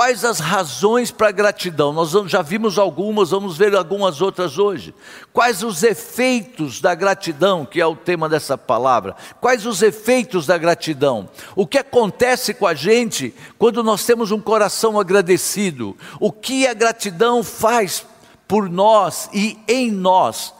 Quais 0.00 0.24
as 0.24 0.40
razões 0.40 1.10
para 1.10 1.28
a 1.28 1.30
gratidão? 1.30 1.92
Nós 1.92 2.12
já 2.24 2.40
vimos 2.40 2.78
algumas, 2.78 3.32
vamos 3.32 3.58
ver 3.58 3.76
algumas 3.76 4.22
outras 4.22 4.56
hoje. 4.56 4.94
Quais 5.30 5.62
os 5.62 5.82
efeitos 5.82 6.80
da 6.80 6.94
gratidão, 6.94 7.66
que 7.66 7.78
é 7.78 7.86
o 7.86 7.94
tema 7.94 8.26
dessa 8.26 8.56
palavra? 8.56 9.14
Quais 9.42 9.66
os 9.66 9.82
efeitos 9.82 10.46
da 10.46 10.56
gratidão? 10.56 11.28
O 11.54 11.66
que 11.66 11.76
acontece 11.76 12.54
com 12.54 12.66
a 12.66 12.72
gente 12.72 13.34
quando 13.58 13.84
nós 13.84 14.02
temos 14.06 14.30
um 14.30 14.40
coração 14.40 14.98
agradecido? 14.98 15.94
O 16.18 16.32
que 16.32 16.66
a 16.66 16.72
gratidão 16.72 17.44
faz 17.44 18.06
por 18.48 18.70
nós 18.70 19.28
e 19.34 19.58
em 19.68 19.90
nós? 19.90 20.54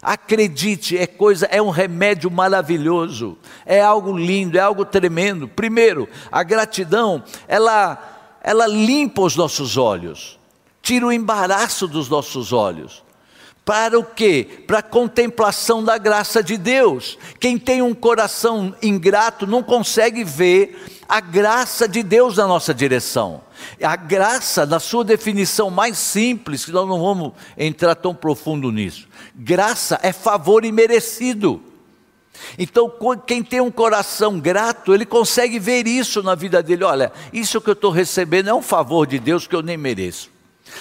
Acredite, 0.00 0.96
é 0.96 1.06
coisa, 1.06 1.44
é 1.50 1.60
um 1.60 1.68
remédio 1.68 2.30
maravilhoso, 2.30 3.36
é 3.66 3.82
algo 3.82 4.16
lindo, 4.16 4.56
é 4.56 4.60
algo 4.62 4.86
tremendo. 4.86 5.46
Primeiro, 5.46 6.08
a 6.32 6.42
gratidão, 6.42 7.22
ela 7.46 8.15
ela 8.46 8.68
limpa 8.68 9.22
os 9.22 9.34
nossos 9.34 9.76
olhos, 9.76 10.38
tira 10.80 11.04
o 11.04 11.12
embaraço 11.12 11.88
dos 11.88 12.08
nossos 12.08 12.52
olhos. 12.52 13.02
Para 13.64 13.98
o 13.98 14.04
quê? 14.04 14.62
Para 14.68 14.78
a 14.78 14.82
contemplação 14.82 15.82
da 15.82 15.98
graça 15.98 16.44
de 16.44 16.56
Deus. 16.56 17.18
Quem 17.40 17.58
tem 17.58 17.82
um 17.82 17.92
coração 17.92 18.72
ingrato 18.80 19.48
não 19.48 19.64
consegue 19.64 20.22
ver 20.22 21.02
a 21.08 21.20
graça 21.20 21.88
de 21.88 22.04
Deus 22.04 22.36
na 22.36 22.46
nossa 22.46 22.72
direção. 22.72 23.40
A 23.82 23.96
graça, 23.96 24.64
na 24.64 24.78
sua 24.78 25.02
definição 25.02 25.68
mais 25.68 25.98
simples, 25.98 26.64
que 26.64 26.70
nós 26.70 26.88
não 26.88 27.00
vamos 27.00 27.32
entrar 27.58 27.96
tão 27.96 28.14
profundo 28.14 28.70
nisso. 28.70 29.08
Graça 29.34 29.98
é 30.04 30.12
favor 30.12 30.64
imerecido. 30.64 31.60
Então, 32.58 32.92
quem 33.26 33.42
tem 33.42 33.60
um 33.60 33.70
coração 33.70 34.38
grato, 34.38 34.94
ele 34.94 35.06
consegue 35.06 35.58
ver 35.58 35.86
isso 35.86 36.22
na 36.22 36.34
vida 36.34 36.62
dele. 36.62 36.84
Olha, 36.84 37.12
isso 37.32 37.60
que 37.60 37.70
eu 37.70 37.74
estou 37.74 37.90
recebendo 37.90 38.48
é 38.48 38.54
um 38.54 38.62
favor 38.62 39.06
de 39.06 39.18
Deus 39.18 39.46
que 39.46 39.54
eu 39.54 39.62
nem 39.62 39.76
mereço. 39.76 40.36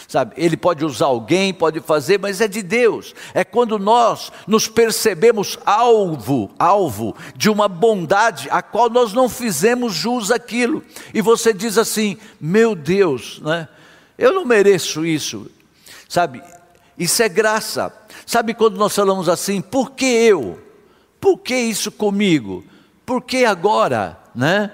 Sabe, 0.08 0.34
ele 0.38 0.58
pode 0.58 0.84
usar 0.84 1.06
alguém, 1.06 1.54
pode 1.54 1.80
fazer, 1.80 2.20
mas 2.20 2.42
é 2.42 2.48
de 2.48 2.62
Deus. 2.62 3.14
É 3.34 3.44
quando 3.44 3.78
nós 3.78 4.32
nos 4.48 4.68
percebemos 4.68 5.58
alvo, 5.66 6.52
alvo 6.58 7.16
de 7.36 7.50
uma 7.50 7.68
bondade 7.68 8.48
a 8.52 8.62
qual 8.62 8.90
nós 8.90 9.14
não 9.14 9.30
fizemos 9.30 9.94
jus 9.94 10.32
aquilo. 10.32 10.84
E 11.14 11.22
você 11.22 11.54
diz 11.54 11.78
assim: 11.78 12.18
"Meu 12.40 12.76
Deus, 12.76 13.40
né? 13.42 13.68
Eu 14.18 14.34
não 14.34 14.46
mereço 14.46 15.06
isso". 15.06 15.50
Sabe? 16.10 16.42
Isso 16.98 17.22
é 17.22 17.30
graça. 17.30 17.94
Sabe 18.26 18.54
quando 18.54 18.78
nós 18.78 18.96
falamos 18.96 19.30
assim: 19.30 19.62
"Por 19.62 19.92
que 19.92 20.06
eu?" 20.06 20.65
Por 21.26 21.40
que 21.40 21.56
isso 21.56 21.92
comigo? 21.92 22.64
Por 23.04 23.20
que 23.20 23.46
agora? 23.46 24.16
Né? 24.36 24.70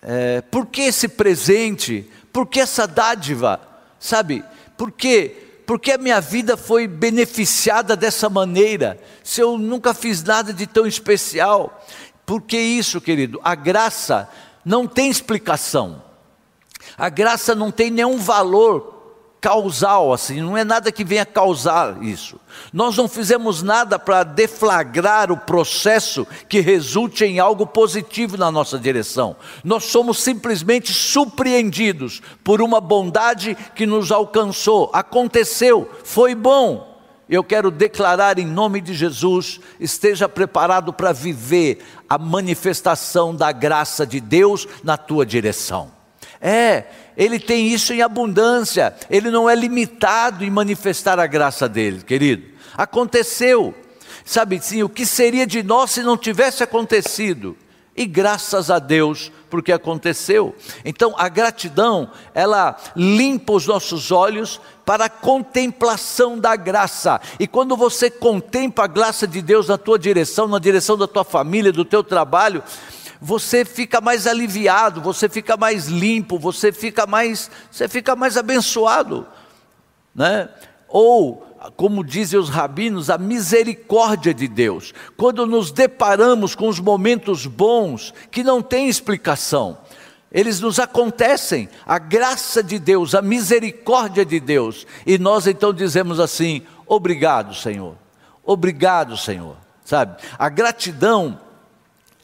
É, 0.00 0.40
por 0.40 0.64
que 0.64 0.80
esse 0.80 1.06
presente? 1.06 2.10
Por 2.32 2.46
que 2.46 2.60
essa 2.60 2.86
dádiva? 2.86 3.60
Sabe? 4.00 4.42
Por 4.74 4.90
quê? 4.90 5.36
Porque 5.66 5.92
a 5.92 5.98
minha 5.98 6.18
vida 6.18 6.56
foi 6.56 6.88
beneficiada 6.88 7.94
dessa 7.94 8.30
maneira, 8.30 8.98
se 9.22 9.42
eu 9.42 9.58
nunca 9.58 9.92
fiz 9.92 10.22
nada 10.22 10.50
de 10.50 10.66
tão 10.66 10.86
especial. 10.86 11.84
Por 12.24 12.40
que 12.40 12.56
isso, 12.56 12.98
querido? 12.98 13.38
A 13.44 13.54
graça 13.54 14.30
não 14.64 14.86
tem 14.86 15.10
explicação. 15.10 16.02
A 16.96 17.10
graça 17.10 17.54
não 17.54 17.70
tem 17.70 17.90
nenhum 17.90 18.16
valor 18.16 18.95
causal, 19.46 20.12
assim, 20.12 20.40
não 20.40 20.56
é 20.56 20.64
nada 20.64 20.90
que 20.90 21.04
venha 21.04 21.24
causar 21.24 22.02
isso. 22.02 22.40
Nós 22.72 22.96
não 22.96 23.06
fizemos 23.06 23.62
nada 23.62 23.96
para 23.96 24.24
deflagrar 24.24 25.30
o 25.30 25.36
processo 25.36 26.26
que 26.48 26.58
resulte 26.58 27.24
em 27.24 27.38
algo 27.38 27.64
positivo 27.64 28.36
na 28.36 28.50
nossa 28.50 28.76
direção. 28.76 29.36
Nós 29.62 29.84
somos 29.84 30.20
simplesmente 30.20 30.92
surpreendidos 30.92 32.20
por 32.42 32.60
uma 32.60 32.80
bondade 32.80 33.56
que 33.76 33.86
nos 33.86 34.10
alcançou, 34.10 34.90
aconteceu, 34.92 35.88
foi 36.02 36.34
bom. 36.34 37.00
Eu 37.28 37.44
quero 37.44 37.70
declarar 37.70 38.40
em 38.40 38.46
nome 38.46 38.80
de 38.80 38.94
Jesus: 38.94 39.60
esteja 39.78 40.28
preparado 40.28 40.92
para 40.92 41.12
viver 41.12 41.84
a 42.08 42.18
manifestação 42.18 43.32
da 43.32 43.52
graça 43.52 44.04
de 44.04 44.18
Deus 44.18 44.66
na 44.82 44.96
tua 44.96 45.24
direção. 45.24 45.94
É, 46.40 46.84
ele 47.16 47.38
tem 47.38 47.68
isso 47.68 47.92
em 47.92 48.02
abundância, 48.02 48.94
ele 49.08 49.30
não 49.30 49.48
é 49.48 49.54
limitado 49.54 50.44
em 50.44 50.50
manifestar 50.50 51.18
a 51.18 51.26
graça 51.26 51.68
dele, 51.68 52.02
querido. 52.02 52.44
Aconteceu, 52.76 53.74
sabe 54.24 54.60
sim, 54.60 54.82
o 54.82 54.88
que 54.88 55.06
seria 55.06 55.46
de 55.46 55.62
nós 55.62 55.92
se 55.92 56.02
não 56.02 56.16
tivesse 56.16 56.62
acontecido? 56.62 57.56
E 57.96 58.04
graças 58.04 58.70
a 58.70 58.78
Deus, 58.78 59.32
porque 59.48 59.72
aconteceu. 59.72 60.54
Então 60.84 61.14
a 61.16 61.30
gratidão, 61.30 62.10
ela 62.34 62.76
limpa 62.94 63.54
os 63.54 63.66
nossos 63.66 64.12
olhos 64.12 64.60
para 64.84 65.06
a 65.06 65.10
contemplação 65.10 66.38
da 66.38 66.54
graça. 66.54 67.18
E 67.40 67.46
quando 67.46 67.74
você 67.74 68.10
contempla 68.10 68.84
a 68.84 68.88
graça 68.88 69.26
de 69.26 69.40
Deus 69.40 69.68
na 69.68 69.78
tua 69.78 69.98
direção, 69.98 70.46
na 70.46 70.58
direção 70.58 70.98
da 70.98 71.08
tua 71.08 71.24
família, 71.24 71.72
do 71.72 71.86
teu 71.86 72.04
trabalho, 72.04 72.62
você 73.20 73.64
fica 73.64 74.00
mais 74.00 74.26
aliviado, 74.26 75.00
você 75.00 75.28
fica 75.28 75.56
mais 75.56 75.86
limpo, 75.86 76.38
você 76.38 76.72
fica 76.72 77.06
mais, 77.06 77.50
você 77.70 77.88
fica 77.88 78.14
mais 78.16 78.36
abençoado, 78.36 79.26
né? 80.14 80.48
Ou 80.88 81.46
como 81.76 82.04
dizem 82.04 82.38
os 82.38 82.48
rabinos, 82.48 83.10
a 83.10 83.18
misericórdia 83.18 84.32
de 84.32 84.46
Deus. 84.46 84.92
Quando 85.16 85.46
nos 85.46 85.72
deparamos 85.72 86.54
com 86.54 86.68
os 86.68 86.78
momentos 86.78 87.46
bons 87.46 88.14
que 88.30 88.44
não 88.44 88.62
têm 88.62 88.88
explicação, 88.88 89.78
eles 90.30 90.60
nos 90.60 90.78
acontecem, 90.78 91.68
a 91.86 91.98
graça 91.98 92.62
de 92.62 92.78
Deus, 92.78 93.14
a 93.14 93.22
misericórdia 93.22 94.24
de 94.24 94.38
Deus, 94.38 94.86
e 95.06 95.18
nós 95.18 95.46
então 95.46 95.72
dizemos 95.72 96.20
assim: 96.20 96.62
obrigado, 96.86 97.54
Senhor, 97.54 97.96
obrigado, 98.44 99.16
Senhor, 99.16 99.56
sabe? 99.84 100.22
A 100.38 100.48
gratidão 100.48 101.40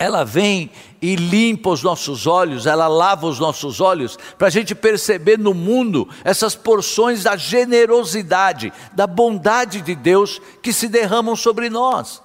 ela 0.02 0.25
vem 0.25 0.68
e 1.00 1.14
limpa 1.14 1.71
os 1.71 1.80
nossos 1.80 2.26
olhos, 2.26 2.66
ela 2.66 2.88
lava 2.88 3.28
os 3.28 3.38
nossos 3.38 3.80
olhos, 3.80 4.18
para 4.37 4.49
a 4.49 4.50
gente 4.50 4.75
perceber 4.75 5.38
no 5.38 5.54
mundo 5.54 6.09
essas 6.25 6.56
porções 6.56 7.23
da 7.23 7.37
generosidade, 7.37 8.73
da 8.92 9.06
bondade 9.06 9.80
de 9.80 9.94
Deus 9.94 10.42
que 10.61 10.73
se 10.73 10.88
derramam 10.88 11.37
sobre 11.37 11.71
nós. 11.71 12.21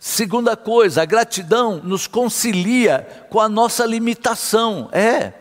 Segunda 0.00 0.56
coisa, 0.56 1.02
a 1.02 1.04
gratidão 1.04 1.78
nos 1.84 2.06
concilia 2.06 3.06
com 3.28 3.38
a 3.38 3.50
nossa 3.50 3.84
limitação, 3.84 4.88
é, 4.90 5.34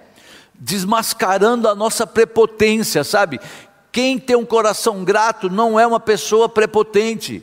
desmascarando 0.53 1.69
a 1.69 1.73
nossa 1.73 2.05
prepotência, 2.05 3.05
sabe? 3.05 3.39
Quem 3.89 4.19
tem 4.19 4.35
um 4.35 4.45
coração 4.45 5.05
grato 5.05 5.49
não 5.49 5.79
é 5.79 5.87
uma 5.87 5.99
pessoa 5.99 6.49
prepotente. 6.49 7.41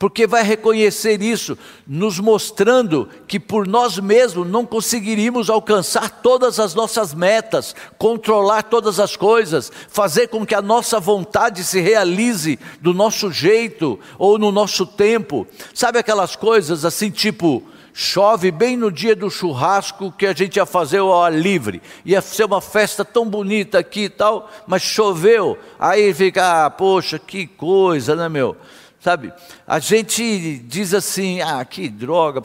Porque 0.00 0.26
vai 0.26 0.42
reconhecer 0.42 1.20
isso, 1.20 1.58
nos 1.86 2.18
mostrando 2.18 3.06
que 3.28 3.38
por 3.38 3.68
nós 3.68 3.98
mesmos 3.98 4.48
não 4.48 4.64
conseguiríamos 4.64 5.50
alcançar 5.50 6.22
todas 6.22 6.58
as 6.58 6.74
nossas 6.74 7.12
metas, 7.12 7.76
controlar 7.98 8.62
todas 8.62 8.98
as 8.98 9.14
coisas, 9.14 9.70
fazer 9.90 10.28
com 10.28 10.46
que 10.46 10.54
a 10.54 10.62
nossa 10.62 10.98
vontade 10.98 11.62
se 11.62 11.82
realize 11.82 12.58
do 12.80 12.94
nosso 12.94 13.30
jeito 13.30 14.00
ou 14.18 14.38
no 14.38 14.50
nosso 14.50 14.86
tempo. 14.86 15.46
Sabe 15.74 15.98
aquelas 15.98 16.34
coisas 16.34 16.86
assim, 16.86 17.10
tipo, 17.10 17.62
chove 17.92 18.50
bem 18.50 18.78
no 18.78 18.90
dia 18.90 19.14
do 19.14 19.28
churrasco 19.28 20.10
que 20.10 20.24
a 20.24 20.32
gente 20.32 20.56
ia 20.56 20.64
fazer 20.64 21.00
ao 21.00 21.22
ar 21.22 21.30
livre. 21.30 21.82
Ia 22.06 22.22
ser 22.22 22.44
uma 22.44 22.62
festa 22.62 23.04
tão 23.04 23.28
bonita 23.28 23.78
aqui 23.78 24.04
e 24.04 24.08
tal, 24.08 24.50
mas 24.66 24.80
choveu. 24.80 25.58
Aí 25.78 26.14
fica, 26.14 26.64
ah, 26.64 26.70
poxa, 26.70 27.18
que 27.18 27.46
coisa, 27.46 28.16
né, 28.16 28.30
meu? 28.30 28.56
Sabe, 29.00 29.32
a 29.66 29.78
gente 29.78 30.58
diz 30.58 30.92
assim: 30.92 31.40
ah, 31.40 31.64
que 31.64 31.88
droga, 31.88 32.42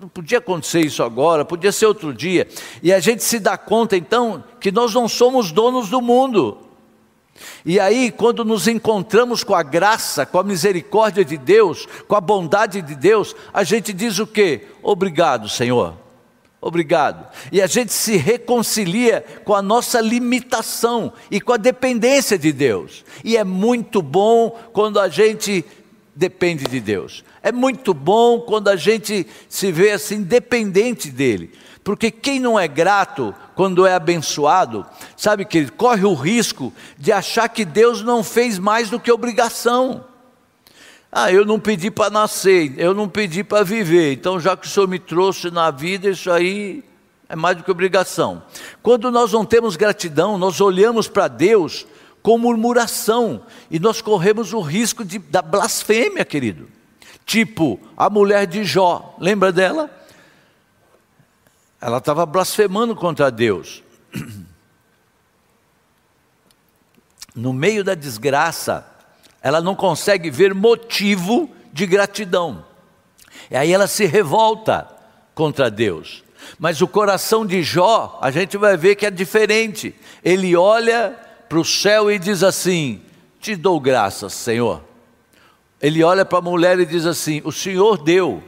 não 0.00 0.08
podia 0.08 0.38
acontecer 0.38 0.80
isso 0.80 1.02
agora, 1.02 1.44
podia 1.44 1.70
ser 1.70 1.84
outro 1.84 2.14
dia. 2.14 2.48
E 2.82 2.92
a 2.92 2.98
gente 2.98 3.22
se 3.22 3.38
dá 3.38 3.58
conta 3.58 3.94
então 3.94 4.42
que 4.58 4.72
nós 4.72 4.94
não 4.94 5.06
somos 5.06 5.52
donos 5.52 5.90
do 5.90 6.00
mundo. 6.00 6.58
E 7.64 7.78
aí, 7.78 8.10
quando 8.10 8.44
nos 8.44 8.66
encontramos 8.66 9.44
com 9.44 9.54
a 9.54 9.62
graça, 9.62 10.24
com 10.24 10.38
a 10.38 10.42
misericórdia 10.42 11.24
de 11.24 11.36
Deus, 11.36 11.86
com 12.08 12.16
a 12.16 12.20
bondade 12.20 12.80
de 12.80 12.94
Deus, 12.94 13.36
a 13.52 13.62
gente 13.62 13.92
diz 13.92 14.18
o 14.18 14.26
quê? 14.26 14.66
Obrigado, 14.82 15.48
Senhor. 15.48 15.94
Obrigado. 16.60 17.24
E 17.52 17.62
a 17.62 17.68
gente 17.68 17.92
se 17.92 18.16
reconcilia 18.16 19.24
com 19.44 19.54
a 19.54 19.62
nossa 19.62 20.00
limitação 20.00 21.12
e 21.30 21.40
com 21.40 21.52
a 21.52 21.56
dependência 21.56 22.36
de 22.36 22.52
Deus. 22.52 23.04
E 23.22 23.36
é 23.36 23.44
muito 23.44 24.02
bom 24.02 24.50
quando 24.72 24.98
a 24.98 25.08
gente 25.08 25.64
depende 26.18 26.64
de 26.64 26.80
Deus. 26.80 27.24
É 27.40 27.52
muito 27.52 27.94
bom 27.94 28.40
quando 28.40 28.66
a 28.66 28.74
gente 28.74 29.24
se 29.48 29.70
vê 29.70 29.92
assim 29.92 30.20
dependente 30.20 31.10
dele. 31.12 31.52
Porque 31.84 32.10
quem 32.10 32.40
não 32.40 32.58
é 32.58 32.66
grato 32.66 33.32
quando 33.54 33.86
é 33.86 33.94
abençoado, 33.94 34.84
sabe 35.16 35.44
que 35.44 35.56
ele 35.56 35.70
corre 35.70 36.04
o 36.04 36.14
risco 36.14 36.72
de 36.98 37.12
achar 37.12 37.48
que 37.48 37.64
Deus 37.64 38.02
não 38.02 38.24
fez 38.24 38.58
mais 38.58 38.90
do 38.90 38.98
que 38.98 39.12
obrigação. 39.12 40.04
Ah, 41.10 41.32
eu 41.32 41.44
não 41.44 41.60
pedi 41.60 41.88
para 41.88 42.10
nascer, 42.10 42.74
eu 42.76 42.92
não 42.92 43.08
pedi 43.08 43.44
para 43.44 43.64
viver, 43.64 44.12
então 44.12 44.38
já 44.40 44.56
que 44.56 44.66
o 44.66 44.70
Senhor 44.70 44.88
me 44.88 44.98
trouxe 44.98 45.50
na 45.50 45.70
vida, 45.70 46.10
isso 46.10 46.30
aí 46.30 46.84
é 47.28 47.36
mais 47.36 47.56
do 47.56 47.62
que 47.62 47.70
obrigação. 47.70 48.42
Quando 48.82 49.10
nós 49.10 49.32
não 49.32 49.44
temos 49.44 49.76
gratidão, 49.76 50.36
nós 50.36 50.60
olhamos 50.60 51.08
para 51.08 51.28
Deus 51.28 51.86
com 52.22 52.38
murmuração, 52.38 53.44
e 53.70 53.78
nós 53.78 54.00
corremos 54.00 54.52
o 54.52 54.60
risco 54.60 55.04
de, 55.04 55.18
da 55.18 55.40
blasfêmia, 55.40 56.24
querido. 56.24 56.68
Tipo, 57.24 57.78
a 57.96 58.08
mulher 58.08 58.46
de 58.46 58.64
Jó, 58.64 59.14
lembra 59.18 59.52
dela? 59.52 59.90
Ela 61.80 61.98
estava 61.98 62.24
blasfemando 62.26 62.94
contra 62.94 63.30
Deus. 63.30 63.82
No 67.34 67.52
meio 67.52 67.84
da 67.84 67.94
desgraça, 67.94 68.84
ela 69.40 69.60
não 69.60 69.76
consegue 69.76 70.28
ver 70.28 70.52
motivo 70.52 71.48
de 71.72 71.86
gratidão. 71.86 72.64
E 73.48 73.56
aí 73.56 73.72
ela 73.72 73.86
se 73.86 74.06
revolta 74.06 74.88
contra 75.36 75.70
Deus. 75.70 76.24
Mas 76.58 76.80
o 76.80 76.88
coração 76.88 77.46
de 77.46 77.62
Jó, 77.62 78.18
a 78.20 78.32
gente 78.32 78.56
vai 78.56 78.76
ver 78.76 78.96
que 78.96 79.06
é 79.06 79.10
diferente. 79.10 79.94
Ele 80.24 80.56
olha 80.56 81.16
para 81.48 81.58
o 81.58 81.64
céu 81.64 82.10
e 82.10 82.18
diz 82.18 82.42
assim: 82.42 83.00
Te 83.40 83.56
dou 83.56 83.80
graças, 83.80 84.32
Senhor. 84.32 84.82
Ele 85.80 86.02
olha 86.02 86.24
para 86.24 86.38
a 86.38 86.42
mulher 86.42 86.78
e 86.78 86.86
diz 86.86 87.06
assim: 87.06 87.40
O 87.44 87.52
Senhor 87.52 87.98
deu, 87.98 88.42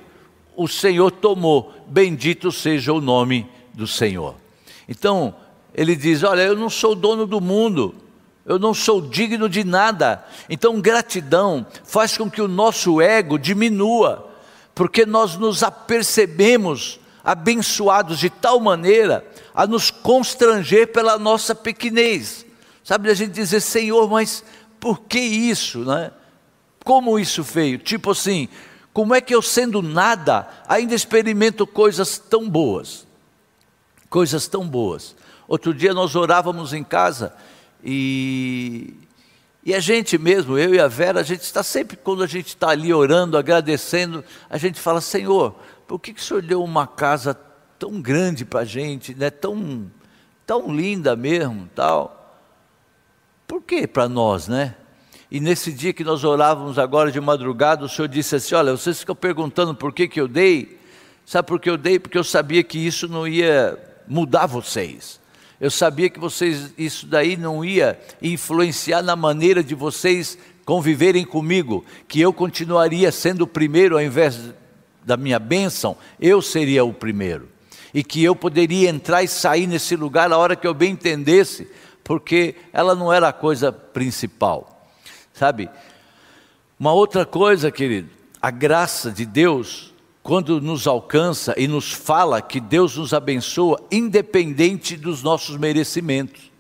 o 0.57 0.69
Senhor 0.69 1.11
tomou, 1.11 1.73
bendito 1.87 2.53
seja 2.53 2.93
o 2.93 3.01
nome 3.01 3.49
do 3.73 3.87
Senhor. 3.87 4.35
Então, 4.89 5.35
ele 5.75 5.95
diz: 5.97 6.23
Olha, 6.23 6.43
eu 6.43 6.57
não 6.57 6.69
sou 6.69 6.95
dono 6.95 7.27
do 7.27 7.41
mundo, 7.41 7.95
eu 8.45 8.59
não 8.59 8.75
sou 8.75 9.01
digno 9.01 9.49
de 9.49 9.65
nada. 9.65 10.25
Então, 10.49 10.81
gratidão 10.81 11.67
faz 11.85 12.17
com 12.17 12.31
que 12.31 12.43
o 12.43 12.49
nosso 12.49 13.01
ego 13.01 13.39
diminua, 13.39 14.29
porque 14.75 15.07
nós 15.07 15.37
nos 15.37 15.63
apercebemos 15.63 16.99
abençoados 17.23 18.19
de 18.19 18.31
tal 18.31 18.59
maneira 18.61 19.25
a 19.55 19.67
nos 19.67 19.91
constranger 19.91 20.93
pela 20.93 21.19
nossa 21.19 21.55
pequenez. 21.55 22.47
Sabe, 22.83 23.11
a 23.11 23.15
gente 23.15 23.33
dizer, 23.33 23.61
Senhor, 23.61 24.09
mas 24.09 24.45
por 24.79 25.01
que 25.03 25.21
isso, 25.21 25.81
né? 25.85 26.11
Como 26.85 27.19
isso 27.19 27.43
veio? 27.43 27.79
Tipo 27.79 28.13
assim, 28.13 28.49
como 28.93 29.15
é 29.15 29.21
que 29.21 29.35
eu 29.35 29.43
sendo 29.43 29.83
nada 29.83 30.49
ainda 30.67 30.95
experimento 30.95 31.67
coisas 31.67 32.19
tão 32.19 32.49
boas? 32.49 33.07
Coisas 34.09 34.49
tão 34.49 34.67
boas. 34.67 35.15
Outro 35.47 35.75
dia 35.75 35.93
nós 35.93 36.15
orávamos 36.17 36.73
em 36.73 36.83
casa 36.83 37.35
e, 37.85 38.95
e 39.65 39.75
a 39.75 39.81
gente 39.81 40.17
mesmo, 40.19 40.59
eu 40.59 40.75
e 40.75 40.81
a 40.81 40.89
Vera, 40.89 41.21
a 41.21 41.23
gente 41.23 41.43
está 41.43 41.63
sempre, 41.63 41.97
quando 41.97 42.23
a 42.23 42.27
gente 42.27 42.49
está 42.49 42.71
ali 42.71 42.93
orando, 42.93 43.37
agradecendo, 43.37 44.25
a 44.49 44.57
gente 44.57 44.81
fala, 44.81 45.01
Senhor, 45.01 45.55
por 45.87 45.99
que, 45.99 46.13
que 46.13 46.21
o 46.21 46.25
Senhor 46.25 46.43
deu 46.43 46.63
uma 46.63 46.87
casa 46.87 47.35
tão 47.79 48.01
grande 48.01 48.45
para 48.45 48.61
a 48.61 48.65
gente, 48.65 49.15
né? 49.15 49.31
tão, 49.31 49.91
tão 50.47 50.75
linda 50.75 51.17
mesmo, 51.17 51.69
tal? 51.75 52.20
Por 53.51 53.63
que 53.63 53.85
para 53.85 54.09
nós, 54.09 54.47
né? 54.47 54.77
E 55.29 55.41
nesse 55.41 55.73
dia 55.73 55.93
que 55.93 56.05
nós 56.05 56.23
orávamos 56.23 56.79
agora 56.79 57.11
de 57.11 57.21
madrugada, 57.21 57.85
o 57.85 57.89
Senhor 57.89 58.07
disse 58.07 58.37
assim: 58.37 58.55
Olha, 58.55 58.71
vocês 58.71 59.01
ficam 59.01 59.17
perguntando 59.17 59.75
por 59.75 59.93
que, 59.93 60.07
que 60.07 60.21
eu 60.21 60.29
dei. 60.29 60.79
Sabe 61.27 61.49
por 61.49 61.59
que 61.59 61.69
eu 61.69 61.77
dei? 61.77 61.99
Porque 61.99 62.17
eu 62.17 62.23
sabia 62.23 62.63
que 62.63 62.79
isso 62.79 63.09
não 63.09 63.27
ia 63.27 63.77
mudar 64.07 64.47
vocês. 64.47 65.19
Eu 65.61 65.69
sabia 65.69 66.09
que 66.09 66.21
vocês, 66.21 66.73
isso 66.79 67.09
daí 67.09 67.37
não 67.37 67.65
ia 67.65 67.99
influenciar 68.23 69.03
na 69.03 69.17
maneira 69.17 69.65
de 69.65 69.75
vocês 69.75 70.39
conviverem 70.65 71.25
comigo, 71.25 71.85
que 72.07 72.21
eu 72.21 72.33
continuaria 72.33 73.11
sendo 73.11 73.43
o 73.43 73.49
primeiro 73.49 73.97
ao 73.97 74.01
invés 74.01 74.39
da 75.05 75.17
minha 75.17 75.41
bênção, 75.41 75.97
eu 76.21 76.41
seria 76.41 76.85
o 76.85 76.93
primeiro. 76.93 77.49
E 77.93 78.05
que 78.05 78.23
eu 78.23 78.37
poderia 78.37 78.89
entrar 78.89 79.25
e 79.25 79.29
sair 79.29 79.67
nesse 79.67 79.97
lugar 79.97 80.31
a 80.31 80.39
hora 80.39 80.55
que 80.55 80.69
eu 80.69 80.73
bem 80.73 80.93
entendesse, 80.93 81.67
porque 82.05 82.55
ela 82.73 82.95
não 82.95 83.13
era 83.13 83.29
a 83.29 83.33
coisa 83.33 83.71
principal, 83.71 84.89
sabe? 85.33 85.69
Uma 86.79 86.93
outra 86.93 87.27
coisa, 87.27 87.71
querido, 87.71 88.09
a 88.41 88.51
graça 88.51 89.11
de 89.11 89.27
Deus, 89.27 89.93
quando 90.23 90.61
nos 90.61 90.87
alcança 90.87 91.55
e 91.57 91.69
nos 91.69 91.93
fala 91.93 92.41
que 92.41 92.61
Deus 92.61 92.97
nos 92.97 93.13
abençoa, 93.13 93.81
independente 93.91 94.97
dos 94.97 95.23
nossos 95.23 95.57
merecimentos, 95.57 96.51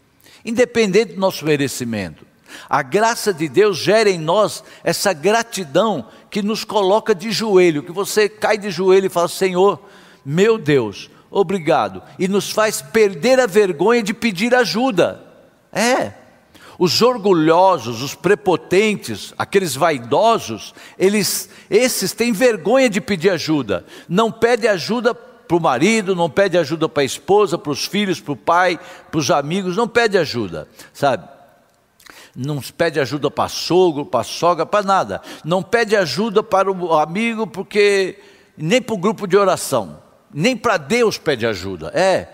independente 0.45 1.15
do 1.15 1.21
nosso 1.21 1.45
merecimento. 1.45 2.27
A 2.69 2.83
graça 2.83 3.33
de 3.33 3.49
Deus 3.49 3.79
gera 3.79 4.11
em 4.11 4.19
nós 4.19 4.65
essa 4.83 5.13
gratidão 5.13 6.07
que 6.31 6.43
nos 6.43 6.65
coloca 6.65 7.15
de 7.15 7.31
joelho, 7.31 7.83
que 7.83 7.93
você 7.93 8.29
cai 8.29 8.59
de 8.59 8.71
joelho 8.71 9.07
e 9.07 9.11
fala: 9.11 9.29
Senhor, 9.29 9.81
meu 10.25 10.59
Deus, 10.59 11.11
obrigado, 11.31 12.03
e 12.19 12.29
nos 12.29 12.51
faz 12.51 12.83
perder 12.83 13.41
a 13.41 13.47
vergonha 13.47 14.03
de 14.03 14.13
pedir 14.13 14.55
ajuda. 14.55 15.30
É. 15.73 16.13
Os 16.79 17.03
orgulhosos, 17.03 18.01
os 18.01 18.15
prepotentes, 18.15 19.35
aqueles 19.37 19.77
vaidosos, 19.77 20.75
eles, 20.99 21.51
esses 21.69 22.13
têm 22.13 22.33
vergonha 22.33 22.89
de 22.89 23.01
pedir 23.01 23.31
ajuda. 23.31 23.85
Não 24.09 24.33
pede 24.33 24.67
ajuda 24.67 25.15
para 25.15 25.57
o 25.57 25.61
marido, 25.61 26.17
não 26.17 26.31
pede 26.31 26.57
ajuda 26.57 26.89
para 26.89 27.03
a 27.03 27.05
esposa, 27.05 27.59
para 27.59 27.73
os 27.73 27.85
filhos, 27.85 28.21
para 28.21 28.33
o 28.33 28.37
pai, 28.37 28.81
para 29.11 29.19
os 29.19 29.31
amigos, 29.31 29.77
não 29.77 29.89
pede 29.89 30.17
ajuda, 30.17 30.69
sabe? 30.93 31.29
Não 32.35 32.61
pede 32.61 33.01
ajuda 33.01 33.31
para 33.31 33.49
sogro, 33.49 34.07
para 34.07 34.25
sogra, 34.25 34.65
para 34.65 34.85
nada. 34.85 35.21
Não 35.45 35.63
pede 35.63 35.97
ajuda 35.97 36.43
para 36.43 36.71
o 36.71 36.95
amigo, 36.95 37.47
porque 37.47 38.19
nem 38.57 38.81
para 38.81 38.95
o 38.95 38.99
grupo 38.99 39.27
de 39.27 39.37
oração, 39.37 39.99
nem 40.33 40.57
para 40.57 40.77
Deus 40.77 41.19
pede 41.19 41.45
ajuda. 41.45 41.91
É, 41.95 42.29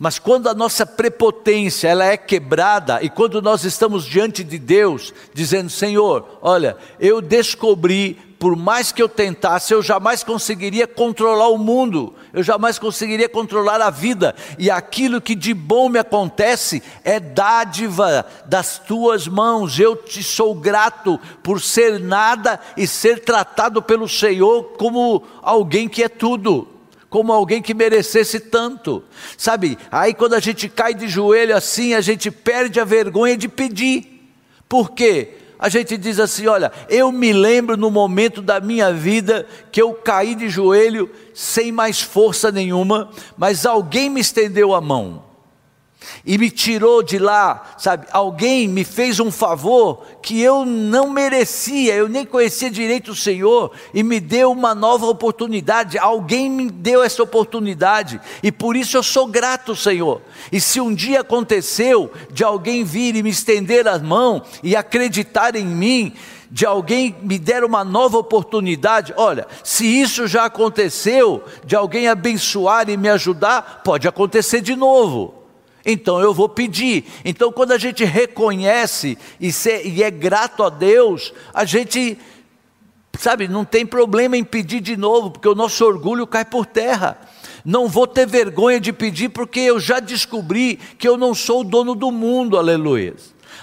mas 0.00 0.18
quando 0.18 0.48
a 0.48 0.54
nossa 0.54 0.86
prepotência 0.86 1.86
ela 1.86 2.06
é 2.06 2.16
quebrada 2.16 3.00
e 3.02 3.10
quando 3.10 3.42
nós 3.42 3.64
estamos 3.64 4.06
diante 4.06 4.42
de 4.42 4.58
Deus, 4.58 5.12
dizendo: 5.34 5.68
Senhor, 5.68 6.38
olha, 6.40 6.74
eu 6.98 7.20
descobri, 7.20 8.14
por 8.38 8.56
mais 8.56 8.92
que 8.92 9.02
eu 9.02 9.10
tentasse, 9.10 9.74
eu 9.74 9.82
jamais 9.82 10.24
conseguiria 10.24 10.86
controlar 10.86 11.48
o 11.48 11.58
mundo, 11.58 12.14
eu 12.32 12.42
jamais 12.42 12.78
conseguiria 12.78 13.28
controlar 13.28 13.82
a 13.82 13.90
vida, 13.90 14.34
e 14.58 14.70
aquilo 14.70 15.20
que 15.20 15.34
de 15.34 15.52
bom 15.52 15.90
me 15.90 15.98
acontece 15.98 16.82
é 17.04 17.20
dádiva 17.20 18.24
das 18.46 18.78
tuas 18.78 19.28
mãos. 19.28 19.78
Eu 19.78 19.94
te 19.96 20.22
sou 20.22 20.54
grato 20.54 21.20
por 21.42 21.60
ser 21.60 22.00
nada 22.00 22.58
e 22.74 22.86
ser 22.86 23.22
tratado 23.22 23.82
pelo 23.82 24.08
Senhor 24.08 24.62
como 24.78 25.22
alguém 25.42 25.90
que 25.90 26.02
é 26.02 26.08
tudo 26.08 26.79
como 27.10 27.32
alguém 27.32 27.60
que 27.60 27.74
merecesse 27.74 28.38
tanto, 28.40 29.02
sabe? 29.36 29.76
Aí 29.90 30.14
quando 30.14 30.34
a 30.34 30.40
gente 30.40 30.68
cai 30.68 30.94
de 30.94 31.08
joelho 31.08 31.56
assim, 31.56 31.92
a 31.92 32.00
gente 32.00 32.30
perde 32.30 32.78
a 32.78 32.84
vergonha 32.84 33.36
de 33.36 33.48
pedir, 33.48 34.30
por 34.68 34.92
quê? 34.92 35.34
A 35.58 35.68
gente 35.68 35.98
diz 35.98 36.18
assim: 36.18 36.46
olha, 36.46 36.72
eu 36.88 37.12
me 37.12 37.32
lembro 37.32 37.76
no 37.76 37.90
momento 37.90 38.40
da 38.40 38.60
minha 38.60 38.92
vida 38.92 39.46
que 39.70 39.82
eu 39.82 39.92
caí 39.92 40.34
de 40.34 40.48
joelho 40.48 41.10
sem 41.34 41.70
mais 41.70 42.00
força 42.00 42.50
nenhuma, 42.50 43.10
mas 43.36 43.66
alguém 43.66 44.08
me 44.08 44.20
estendeu 44.20 44.74
a 44.74 44.80
mão 44.80 45.29
e 46.24 46.36
me 46.38 46.50
tirou 46.50 47.02
de 47.02 47.18
lá, 47.18 47.74
sabe? 47.78 48.06
Alguém 48.10 48.68
me 48.68 48.84
fez 48.84 49.20
um 49.20 49.30
favor 49.30 50.04
que 50.22 50.40
eu 50.40 50.64
não 50.64 51.10
merecia, 51.10 51.94
eu 51.94 52.08
nem 52.08 52.24
conhecia 52.24 52.70
direito 52.70 53.12
o 53.12 53.16
Senhor 53.16 53.72
e 53.92 54.02
me 54.02 54.20
deu 54.20 54.52
uma 54.52 54.74
nova 54.74 55.06
oportunidade. 55.06 55.98
Alguém 55.98 56.50
me 56.50 56.70
deu 56.70 57.02
essa 57.02 57.22
oportunidade 57.22 58.20
e 58.42 58.52
por 58.52 58.76
isso 58.76 58.96
eu 58.96 59.02
sou 59.02 59.26
grato, 59.26 59.74
Senhor. 59.74 60.20
E 60.52 60.60
se 60.60 60.80
um 60.80 60.94
dia 60.94 61.20
aconteceu 61.20 62.10
de 62.30 62.44
alguém 62.44 62.84
vir 62.84 63.16
e 63.16 63.22
me 63.22 63.30
estender 63.30 63.88
a 63.88 63.98
mão 63.98 64.42
e 64.62 64.76
acreditar 64.76 65.56
em 65.56 65.66
mim, 65.66 66.14
de 66.50 66.66
alguém 66.66 67.14
me 67.22 67.38
der 67.38 67.62
uma 67.62 67.84
nova 67.84 68.18
oportunidade, 68.18 69.14
olha, 69.16 69.46
se 69.62 69.86
isso 69.86 70.26
já 70.26 70.46
aconteceu, 70.46 71.44
de 71.64 71.76
alguém 71.76 72.08
abençoar 72.08 72.90
e 72.90 72.96
me 72.96 73.08
ajudar, 73.08 73.82
pode 73.84 74.08
acontecer 74.08 74.60
de 74.60 74.74
novo. 74.74 75.39
Então 75.84 76.20
eu 76.20 76.34
vou 76.34 76.48
pedir. 76.48 77.04
Então, 77.24 77.50
quando 77.52 77.72
a 77.72 77.78
gente 77.78 78.04
reconhece 78.04 79.16
e, 79.40 79.52
ser, 79.52 79.86
e 79.86 80.02
é 80.02 80.10
grato 80.10 80.62
a 80.62 80.68
Deus, 80.68 81.32
a 81.54 81.64
gente, 81.64 82.18
sabe, 83.18 83.48
não 83.48 83.64
tem 83.64 83.86
problema 83.86 84.36
em 84.36 84.44
pedir 84.44 84.80
de 84.80 84.96
novo, 84.96 85.30
porque 85.30 85.48
o 85.48 85.54
nosso 85.54 85.84
orgulho 85.84 86.26
cai 86.26 86.44
por 86.44 86.66
terra. 86.66 87.18
Não 87.64 87.88
vou 87.88 88.06
ter 88.06 88.26
vergonha 88.26 88.80
de 88.80 88.92
pedir, 88.92 89.28
porque 89.28 89.60
eu 89.60 89.78
já 89.78 90.00
descobri 90.00 90.78
que 90.98 91.08
eu 91.08 91.16
não 91.16 91.34
sou 91.34 91.60
o 91.60 91.64
dono 91.64 91.94
do 91.94 92.10
mundo, 92.10 92.58
aleluia. 92.58 93.14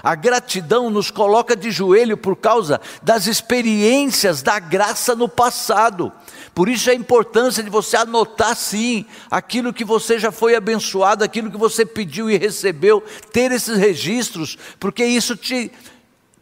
A 0.03 0.13
gratidão 0.15 0.89
nos 0.89 1.09
coloca 1.09 1.55
de 1.55 1.71
joelho 1.71 2.15
por 2.15 2.35
causa 2.35 2.79
das 3.01 3.25
experiências 3.25 4.41
da 4.41 4.59
graça 4.59 5.15
no 5.15 5.27
passado. 5.27 6.11
Por 6.57 6.69
isso 6.69 6.89
a 6.89 6.95
importância 6.95 7.61
de 7.61 7.69
você 7.69 7.95
anotar 7.97 8.55
sim 8.55 9.05
aquilo 9.29 9.71
que 9.71 9.85
você 9.85 10.17
já 10.17 10.31
foi 10.31 10.55
abençoado, 10.55 11.23
aquilo 11.23 11.51
que 11.51 11.57
você 11.57 11.85
pediu 11.85 12.31
e 12.31 12.35
recebeu, 12.35 12.99
ter 13.31 13.51
esses 13.51 13.77
registros, 13.77 14.57
porque 14.79 15.05
isso 15.05 15.35
te 15.35 15.71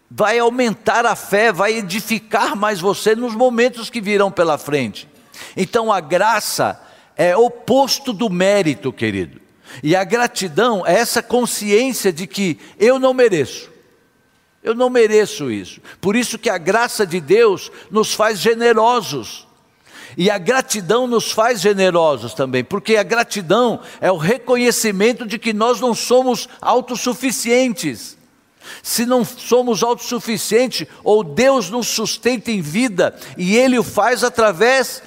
vai 0.10 0.40
aumentar 0.40 1.06
a 1.06 1.18
fé, 1.18 1.52
vai 1.52 1.74
edificar 1.74 2.56
mais 2.56 2.80
você 2.80 3.14
nos 3.14 3.36
momentos 3.36 3.90
que 3.90 4.00
virão 4.00 4.32
pela 4.32 4.58
frente. 4.58 5.06
Então 5.58 5.92
a 5.92 6.00
graça 6.00 6.82
é 7.18 7.36
oposto 7.36 8.14
do 8.14 8.30
mérito, 8.30 8.94
querido. 8.94 9.42
E 9.84 9.98
a 9.98 10.06
gratidão 10.06 10.88
é 10.88 10.94
essa 10.94 11.22
consciência 11.22 12.14
de 12.14 12.26
que 12.26 12.58
eu 12.80 13.00
não 13.00 13.14
mereço. 13.14 13.70
Eu 14.64 14.74
não 14.74 14.90
mereço 14.90 15.52
isso. 15.52 15.82
Por 16.00 16.16
isso 16.16 16.40
que 16.40 16.50
a 16.50 16.58
graça 16.58 17.06
de 17.06 17.20
Deus 17.20 17.70
nos 17.92 18.14
faz 18.14 18.40
generosos. 18.40 19.45
E 20.18 20.30
a 20.30 20.38
gratidão 20.38 21.08
nos 21.08 21.32
faz 21.32 21.60
generosos 21.60 22.34
também, 22.34 22.64
porque 22.64 22.96
a 22.96 23.04
gratidão 23.04 23.82
é 24.00 24.12
o 24.12 24.18
reconhecimento 24.18 25.26
de 25.26 25.38
que 25.38 25.52
nós 25.52 25.80
não 25.82 25.94
somos 25.94 26.48
autossuficientes. 26.62 28.18
Se 28.82 29.06
não 29.06 29.24
somos 29.24 29.84
autossuficientes, 29.84 30.88
ou 31.04 31.24
Deus 31.24 31.70
nos 31.70 31.88
sustenta 31.88 32.50
em 32.50 32.62
vida, 32.62 33.16
e 33.38 33.56
Ele 33.56 33.78
o 33.78 33.84
faz 33.84 34.24
através 34.24 35.04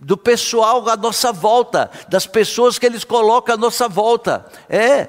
do 0.00 0.16
pessoal 0.16 0.88
à 0.88 0.96
nossa 0.96 1.30
volta, 1.32 1.90
das 2.08 2.26
pessoas 2.26 2.78
que 2.78 2.86
Ele 2.86 3.00
coloca 3.04 3.54
à 3.54 3.56
nossa 3.56 3.88
volta, 3.88 4.46
é, 4.68 5.08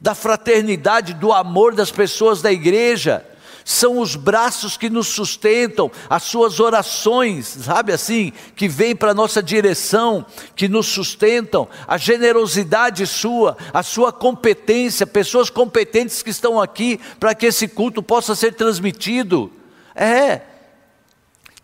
da 0.00 0.14
fraternidade, 0.14 1.14
do 1.14 1.32
amor 1.32 1.74
das 1.74 1.90
pessoas 1.90 2.42
da 2.42 2.50
igreja 2.50 3.24
são 3.68 3.98
os 3.98 4.14
braços 4.14 4.76
que 4.76 4.88
nos 4.88 5.08
sustentam, 5.08 5.90
as 6.08 6.22
suas 6.22 6.60
orações, 6.60 7.48
sabe 7.64 7.92
assim, 7.92 8.32
que 8.54 8.68
vêm 8.68 8.94
para 8.94 9.10
a 9.10 9.14
nossa 9.14 9.42
direção, 9.42 10.24
que 10.54 10.68
nos 10.68 10.86
sustentam, 10.86 11.66
a 11.84 11.98
generosidade 11.98 13.04
sua, 13.08 13.56
a 13.74 13.82
sua 13.82 14.12
competência, 14.12 15.04
pessoas 15.04 15.50
competentes 15.50 16.22
que 16.22 16.30
estão 16.30 16.60
aqui 16.60 17.00
para 17.18 17.34
que 17.34 17.46
esse 17.46 17.66
culto 17.66 18.00
possa 18.04 18.36
ser 18.36 18.54
transmitido. 18.54 19.50
É. 19.96 20.42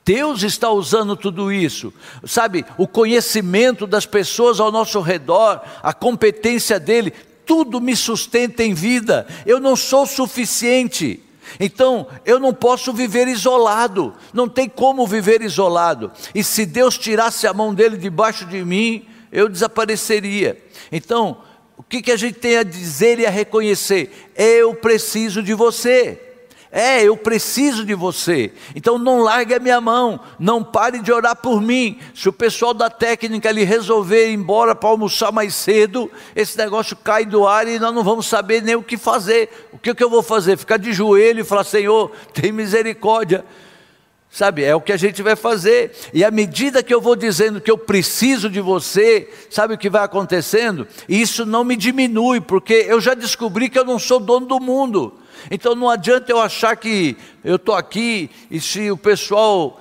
Deus 0.04 0.42
está 0.42 0.70
usando 0.70 1.14
tudo 1.14 1.52
isso, 1.52 1.94
sabe? 2.26 2.64
O 2.76 2.88
conhecimento 2.88 3.86
das 3.86 4.06
pessoas 4.06 4.58
ao 4.58 4.72
nosso 4.72 5.00
redor, 5.00 5.62
a 5.80 5.94
competência 5.94 6.80
dele, 6.80 7.12
tudo 7.46 7.80
me 7.80 7.94
sustenta 7.94 8.64
em 8.64 8.74
vida. 8.74 9.24
Eu 9.46 9.60
não 9.60 9.76
sou 9.76 10.04
suficiente. 10.04 11.22
Então, 11.58 12.06
eu 12.24 12.38
não 12.38 12.52
posso 12.52 12.92
viver 12.92 13.28
isolado, 13.28 14.14
não 14.32 14.48
tem 14.48 14.68
como 14.68 15.06
viver 15.06 15.42
isolado. 15.42 16.10
E 16.34 16.42
se 16.42 16.64
Deus 16.66 16.96
tirasse 16.96 17.46
a 17.46 17.52
mão 17.52 17.74
dele 17.74 17.96
debaixo 17.96 18.46
de 18.46 18.64
mim, 18.64 19.06
eu 19.30 19.48
desapareceria. 19.48 20.62
Então, 20.90 21.38
o 21.76 21.82
que, 21.82 22.02
que 22.02 22.12
a 22.12 22.16
gente 22.16 22.38
tem 22.38 22.56
a 22.56 22.62
dizer 22.62 23.18
e 23.18 23.26
a 23.26 23.30
reconhecer? 23.30 24.30
Eu 24.36 24.74
preciso 24.74 25.42
de 25.42 25.54
você. 25.54 26.31
É, 26.74 27.02
eu 27.04 27.18
preciso 27.18 27.84
de 27.84 27.92
você. 27.92 28.50
Então 28.74 28.96
não 28.96 29.20
largue 29.20 29.52
a 29.52 29.58
minha 29.58 29.78
mão, 29.78 30.18
não 30.38 30.64
pare 30.64 31.00
de 31.00 31.12
orar 31.12 31.36
por 31.36 31.60
mim. 31.60 31.98
Se 32.14 32.30
o 32.30 32.32
pessoal 32.32 32.72
da 32.72 32.88
técnica 32.88 33.50
ali 33.50 33.62
resolver 33.62 34.30
ir 34.30 34.32
embora 34.32 34.74
para 34.74 34.88
almoçar 34.88 35.30
mais 35.30 35.54
cedo, 35.54 36.10
esse 36.34 36.56
negócio 36.56 36.96
cai 36.96 37.26
do 37.26 37.46
ar 37.46 37.68
e 37.68 37.78
nós 37.78 37.94
não 37.94 38.02
vamos 38.02 38.26
saber 38.26 38.62
nem 38.62 38.74
o 38.74 38.82
que 38.82 38.96
fazer. 38.96 39.68
O 39.70 39.76
que, 39.76 39.94
que 39.94 40.02
eu 40.02 40.08
vou 40.08 40.22
fazer? 40.22 40.56
Ficar 40.56 40.78
de 40.78 40.94
joelho 40.94 41.40
e 41.40 41.44
falar: 41.44 41.64
Senhor, 41.64 42.10
tem 42.32 42.50
misericórdia. 42.50 43.44
Sabe, 44.30 44.64
é 44.64 44.74
o 44.74 44.80
que 44.80 44.92
a 44.92 44.96
gente 44.96 45.20
vai 45.20 45.36
fazer. 45.36 45.92
E 46.14 46.24
à 46.24 46.30
medida 46.30 46.82
que 46.82 46.94
eu 46.94 47.02
vou 47.02 47.14
dizendo 47.14 47.60
que 47.60 47.70
eu 47.70 47.76
preciso 47.76 48.48
de 48.48 48.62
você, 48.62 49.28
sabe 49.50 49.74
o 49.74 49.78
que 49.78 49.90
vai 49.90 50.02
acontecendo? 50.02 50.88
Isso 51.06 51.44
não 51.44 51.64
me 51.64 51.76
diminui, 51.76 52.40
porque 52.40 52.86
eu 52.88 52.98
já 52.98 53.12
descobri 53.12 53.68
que 53.68 53.78
eu 53.78 53.84
não 53.84 53.98
sou 53.98 54.18
dono 54.18 54.46
do 54.46 54.58
mundo. 54.58 55.18
Então 55.50 55.74
não 55.74 55.88
adianta 55.88 56.30
eu 56.30 56.40
achar 56.40 56.76
que 56.76 57.16
eu 57.44 57.56
estou 57.56 57.74
aqui 57.74 58.30
e 58.50 58.60
se 58.60 58.90
o 58.90 58.96
pessoal 58.96 59.80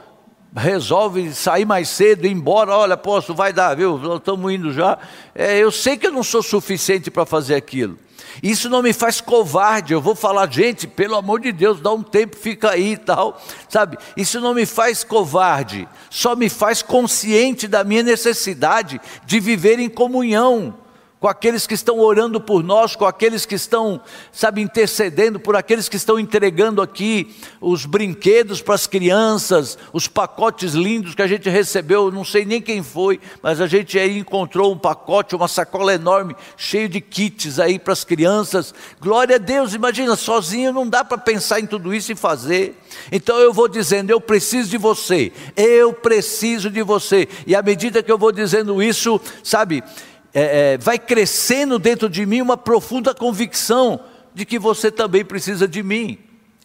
resolve 0.56 1.34
sair 1.34 1.65
mais 1.65 1.89
cedo, 1.89 2.26
ir 2.26 2.32
embora, 2.32 2.76
olha, 2.76 2.97
posso, 2.97 3.34
vai 3.34 3.54
dar, 3.54 3.76
viu? 3.76 4.17
Estamos 4.17 4.52
indo 4.52 4.74
já. 4.74 4.97
É, 5.34 5.58
eu 5.58 5.71
sei 5.71 5.95
que 5.95 6.08
eu 6.08 6.12
não 6.12 6.24
sou 6.24 6.43
suficiente 6.43 7.10
para 7.10 7.26
fazer 7.26 7.56
aquilo. 7.56 7.97
Isso 8.41 8.69
não 8.69 8.82
me 8.82 8.93
faz 8.93 9.21
covarde. 9.21 9.93
Eu 9.93 10.02
vou 10.02 10.15
falar, 10.15 10.52
gente, 10.52 10.88
pelo 10.88 11.15
amor 11.15 11.39
de 11.39 11.52
Deus, 11.52 11.80
dá 11.80 11.91
um 11.91 12.04
tempo, 12.04 12.36
fica 12.36 12.71
aí 12.71 12.93
e 12.93 12.97
tal, 12.97 13.41
sabe? 13.69 13.97
Isso 14.15 14.39
não 14.39 14.54
me 14.54 14.65
faz 14.65 15.04
covarde, 15.04 15.88
só 16.10 16.36
me 16.36 16.50
faz 16.50 16.82
consciente 16.82 17.67
da 17.67 17.84
minha 17.84 18.04
necessidade 18.04 19.00
de 19.26 19.39
viver 19.39 19.80
em 19.80 19.89
comunhão 19.89 20.81
com 21.22 21.28
aqueles 21.28 21.68
que 21.68 21.76
estão 21.76 22.00
orando 22.00 22.42
por 22.42 22.64
nós, 22.64 22.96
com 22.96 23.06
aqueles 23.06 23.46
que 23.46 23.54
estão, 23.54 24.02
sabe, 24.32 24.60
intercedendo, 24.60 25.40
por 25.40 25.56
aqueles 25.56 25.88
que 25.88 25.96
estão 25.96 26.20
entregando 26.20 26.82
aqui 26.82 27.36
os 27.62 27.86
brinquedos 27.86 28.60
para 28.60 28.74
as 28.74 28.88
crianças, 28.88 29.78
os 29.94 30.08
pacotes 30.08 30.74
lindos 30.74 31.14
que 31.14 31.22
a 31.22 31.28
gente 31.28 31.48
recebeu, 31.48 32.12
não 32.12 32.26
sei 32.26 32.44
nem 32.44 32.60
quem 32.60 32.82
foi, 32.82 33.20
mas 33.40 33.62
a 33.62 33.68
gente 33.68 34.00
aí 34.00 34.18
encontrou 34.18 34.74
um 34.74 34.78
pacote, 34.80 35.36
uma 35.36 35.48
sacola 35.48 35.94
enorme, 35.94 36.36
cheio 36.58 36.90
de 36.90 37.00
kits 37.00 37.60
aí 37.60 37.78
para 37.78 37.94
as 37.94 38.04
crianças. 38.04 38.74
Glória 39.00 39.36
a 39.36 39.40
Deus, 39.40 39.76
imagina, 39.76 40.16
sozinho 40.16 40.74
não 40.74 40.90
dá 40.90 41.06
para 41.06 41.20
pensar 41.20 41.60
em 41.60 41.68
tudo 41.68 41.94
isso 41.94 42.12
e 42.12 42.16
fazer. 42.16 42.76
Então 43.12 43.38
eu 43.38 43.54
vou 43.54 43.68
dizendo, 43.68 44.10
eu 44.10 44.20
preciso 44.20 44.72
de 44.72 44.78
você, 44.80 45.32
eu 45.56 45.94
preciso 45.94 46.68
de 46.72 46.82
você. 46.82 47.28
E 47.46 47.56
à 47.56 47.62
medida 47.62 48.02
que 48.02 48.12
eu 48.12 48.18
vou 48.18 48.32
dizendo 48.32 48.82
isso, 48.82 49.22
sabe, 49.44 49.84
é, 50.34 50.74
é, 50.74 50.78
vai 50.78 50.98
crescendo 50.98 51.78
dentro 51.78 52.10
de 52.10 52.26
mim 52.26 52.41
uma 52.41 52.58
profunda 52.58 53.13
convicção 53.13 54.00
de 54.34 54.46
que 54.46 54.58
você 54.58 54.89
também 54.89 55.26
precisa 55.26 55.67
de 55.67 55.84
mim. 55.84 56.17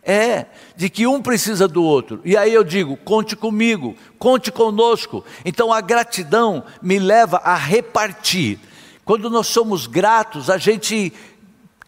É, 0.08 0.46
de 0.76 0.88
que 0.88 1.04
um 1.04 1.20
precisa 1.20 1.66
do 1.66 1.82
outro. 1.82 2.20
E 2.24 2.36
aí 2.36 2.54
eu 2.54 2.62
digo: 2.62 2.96
conte 2.98 3.34
comigo, 3.34 3.96
conte 4.20 4.52
conosco. 4.52 5.24
Então 5.44 5.72
a 5.72 5.80
gratidão 5.80 6.62
me 6.80 7.00
leva 7.00 7.38
a 7.38 7.56
repartir. 7.56 8.60
Quando 9.04 9.28
nós 9.28 9.48
somos 9.48 9.88
gratos, 9.88 10.48
a 10.48 10.58
gente 10.58 11.12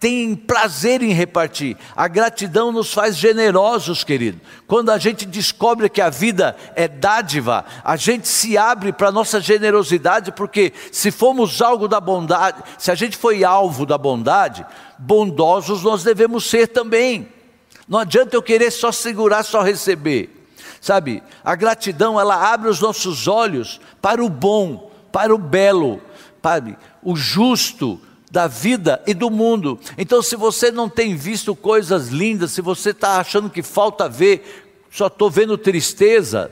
tem 0.01 0.35
prazer 0.37 1.03
em 1.03 1.13
repartir. 1.13 1.77
A 1.97 2.07
gratidão 2.07 2.71
nos 2.71 2.93
faz 2.93 3.17
generosos, 3.17 4.05
querido. 4.05 4.41
Quando 4.67 4.91
a 4.91 4.99
gente 4.99 5.27
descobre 5.27 5.89
que 5.89 6.01
a 6.01 6.09
vida 6.09 6.57
é 6.77 6.87
dádiva, 6.87 7.65
a 7.83 7.97
gente 7.97 8.29
se 8.29 8.57
abre 8.57 8.93
para 8.93 9.09
a 9.09 9.13
nossa 9.13 9.41
generosidade, 9.41 10.31
porque 10.33 10.73
se 10.93 11.11
fomos 11.11 11.61
algo 11.61 11.89
da 11.89 12.01
bondade, 12.01 12.63
se 12.79 12.91
a 12.91 12.95
gente 12.95 13.17
foi 13.17 13.43
alvo 13.43 13.85
da 13.85 13.99
bondade, 13.99 14.65
bondosos 14.99 15.83
nós 15.83 16.05
devemos 16.05 16.49
ser 16.49 16.69
também. 16.69 17.29
Não 17.89 17.99
adianta 17.99 18.37
eu 18.37 18.43
querer 18.43 18.71
só 18.71 18.93
segurar, 18.93 19.43
só 19.43 19.63
receber. 19.63 20.35
Sabe, 20.81 21.25
a 21.45 21.57
gratidão 21.57 22.21
ela 22.21 22.53
abre 22.53 22.69
os 22.69 22.81
nossos 22.81 23.27
olhos 23.27 23.81
para 24.01 24.25
o 24.25 24.29
bom, 24.29 24.93
para 25.11 25.35
o 25.35 25.39
belo, 25.39 26.01
sabe, 26.41 26.79
o 27.03 27.17
justo, 27.17 28.01
da 28.31 28.47
vida 28.47 29.03
e 29.07 29.15
do 29.15 29.31
mundo. 29.31 29.79
Então, 29.97 30.23
se 30.23 30.37
você 30.37 30.71
não 30.71 30.89
tem 30.89 31.15
visto 31.15 31.55
coisas 31.57 32.09
lindas, 32.09 32.53
se 32.53 32.61
você 32.61 32.91
está 32.91 33.19
achando 33.21 33.51
que 33.51 33.63
falta 33.63 34.09
ver, 34.09 34.85
só 34.91 35.07
estou 35.07 35.31
vendo 35.31 35.57
tristeza, 35.57 36.51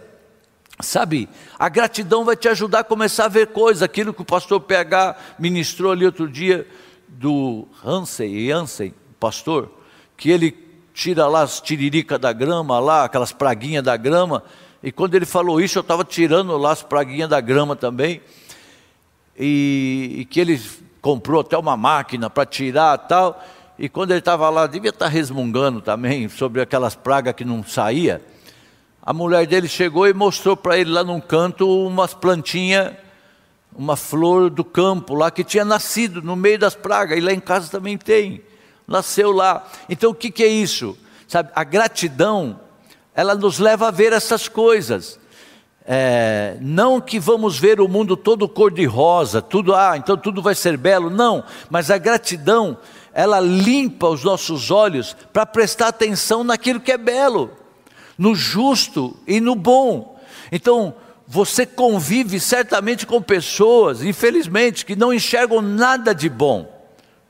sabe? 0.81 1.29
A 1.59 1.69
gratidão 1.69 2.25
vai 2.25 2.37
te 2.37 2.49
ajudar 2.49 2.81
a 2.81 2.85
começar 2.85 3.27
a 3.27 3.29
ver 3.29 3.49
coisas. 3.49 3.83
Aquilo 3.83 4.15
que 4.15 4.23
o 4.23 4.27
pastor 4.27 4.61
PH 4.61 5.17
ministrou 5.39 5.93
ali 5.93 6.05
outro 6.05 6.29
dia 6.29 6.67
do 7.09 7.67
Hansen, 7.85 8.51
Hansen, 8.51 8.95
pastor, 9.19 9.71
que 10.17 10.31
ele 10.31 10.57
tira 10.93 11.27
lá 11.27 11.43
as 11.43 11.61
tiririca 11.61 12.19
da 12.19 12.33
grama, 12.33 12.79
lá, 12.79 13.05
aquelas 13.05 13.33
praguinhas 13.33 13.85
da 13.85 13.97
grama. 13.97 14.43
E 14.83 14.91
quando 14.91 15.15
ele 15.15 15.27
falou 15.27 15.61
isso, 15.61 15.79
eu 15.79 15.83
estava 15.83 16.05
tirando 16.05 16.57
lá 16.57 16.73
as 16.73 16.83
praguinhas 16.83 17.29
da 17.29 17.41
grama 17.41 17.77
também. 17.77 18.23
E, 19.39 20.17
e 20.19 20.25
que 20.25 20.41
ele 20.41 20.59
comprou 21.07 21.43
até 21.43 21.57
uma 21.57 21.77
máquina 21.77 22.29
para 22.29 22.45
tirar 22.45 22.99
tal. 22.99 23.41
E 23.79 23.89
quando 23.89 24.11
ele 24.11 24.19
estava 24.19 24.51
lá, 24.51 24.67
devia 24.67 24.91
estar 24.91 25.05
tá 25.05 25.09
resmungando 25.09 25.81
também 25.81 26.29
sobre 26.29 26.61
aquelas 26.61 26.97
pragas 26.97 27.33
que 27.33 27.45
não 27.45 27.63
saía. 27.63 28.21
A 29.01 29.13
mulher 29.13 29.47
dele 29.47 29.69
chegou 29.69 30.09
e 30.09 30.13
mostrou 30.13 30.57
para 30.57 30.77
ele 30.77 30.91
lá 30.91 31.05
num 31.05 31.21
canto 31.21 31.87
umas 31.87 32.13
plantinhas, 32.13 32.93
uma 33.73 33.95
flor 33.95 34.51
do 34.51 34.65
campo 34.65 35.15
lá 35.15 35.31
que 35.31 35.45
tinha 35.45 35.65
nascido 35.65 36.21
no 36.21 36.35
meio 36.35 36.59
das 36.59 36.75
pragas. 36.75 37.17
E 37.17 37.21
lá 37.21 37.33
em 37.33 37.39
casa 37.39 37.71
também 37.71 37.97
tem. 37.97 38.43
Nasceu 38.85 39.31
lá. 39.31 39.65
Então 39.89 40.11
o 40.11 40.15
que, 40.15 40.29
que 40.29 40.43
é 40.43 40.49
isso? 40.49 40.99
Sabe, 41.29 41.53
a 41.55 41.63
gratidão, 41.63 42.59
ela 43.15 43.37
nos 43.37 43.61
leva 43.61 43.87
a 43.87 43.93
ver 43.93 44.13
essas 44.13 44.49
coisas. 44.49 45.21
É, 45.89 46.57
não 46.61 47.01
que 47.01 47.21
vamos 47.21 47.59
ver 47.59 47.81
o 47.81 47.87
mundo 47.87 48.17
todo 48.17 48.49
cor-de-rosa, 48.49 49.41
tudo, 49.41 49.73
ah, 49.73 49.97
então 49.97 50.17
tudo 50.17 50.43
vai 50.43 50.55
ser 50.55 50.77
belo, 50.77 51.09
não, 51.09 51.45
mas 51.71 51.93
a 51.93 51.97
gratidão, 51.97 52.77
ela 53.15 53.39
limpa 53.39 54.09
os 54.09 54.25
nossos 54.25 54.73
olhos 54.73 55.17
para 55.33 55.47
prestar 55.47 55.89
atenção 55.89 56.43
naquilo 56.43 56.81
que 56.81 56.91
é 56.91 56.99
belo, 56.99 57.51
no 58.19 58.35
justo 58.35 59.17
e 59.29 59.41
no 59.41 59.55
bom. 59.55 60.19
Então, 60.51 60.93
você 61.27 61.65
convive 61.65 62.41
certamente 62.41 63.07
com 63.07 63.23
pessoas, 63.23 64.03
infelizmente, 64.03 64.85
que 64.85 64.97
não 64.97 65.13
enxergam 65.13 65.63
nada 65.63 66.13
de 66.13 66.29
bom 66.29 66.76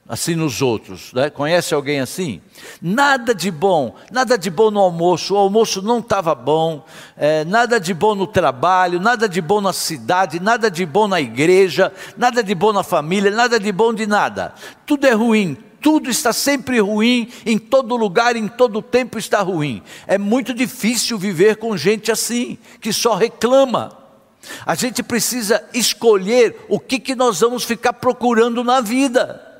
assim 0.08 0.34
nos 0.34 0.62
outros. 0.62 1.12
Né? 1.12 1.30
Conhece 1.30 1.74
alguém 1.74 2.00
assim? 2.00 2.40
Nada 2.80 3.34
de 3.34 3.50
bom, 3.50 3.94
nada 4.10 4.38
de 4.38 4.50
bom 4.50 4.70
no 4.70 4.80
almoço, 4.80 5.34
o 5.34 5.38
almoço 5.38 5.82
não 5.82 5.98
estava 5.98 6.34
bom, 6.34 6.84
é, 7.16 7.44
nada 7.44 7.80
de 7.80 7.92
bom 7.92 8.14
no 8.14 8.26
trabalho, 8.26 9.00
nada 9.00 9.28
de 9.28 9.40
bom 9.40 9.60
na 9.60 9.72
cidade, 9.72 10.40
nada 10.40 10.70
de 10.70 10.86
bom 10.86 11.08
na 11.08 11.20
igreja, 11.20 11.92
nada 12.16 12.42
de 12.42 12.54
bom 12.54 12.72
na 12.72 12.82
família, 12.82 13.30
nada 13.30 13.58
de 13.58 13.72
bom 13.72 13.92
de 13.92 14.06
nada. 14.06 14.54
Tudo 14.86 15.06
é 15.06 15.12
ruim, 15.12 15.56
tudo 15.80 16.08
está 16.08 16.32
sempre 16.32 16.80
ruim, 16.80 17.28
em 17.44 17.58
todo 17.58 17.96
lugar, 17.96 18.36
em 18.36 18.48
todo 18.48 18.82
tempo 18.82 19.18
está 19.18 19.40
ruim. 19.42 19.82
É 20.06 20.18
muito 20.18 20.54
difícil 20.54 21.18
viver 21.18 21.56
com 21.56 21.76
gente 21.76 22.10
assim, 22.12 22.58
que 22.80 22.92
só 22.92 23.14
reclama. 23.14 23.96
A 24.64 24.76
gente 24.76 25.02
precisa 25.02 25.64
escolher 25.74 26.64
o 26.68 26.78
que, 26.78 27.00
que 27.00 27.16
nós 27.16 27.40
vamos 27.40 27.64
ficar 27.64 27.94
procurando 27.94 28.62
na 28.62 28.80
vida. 28.80 29.55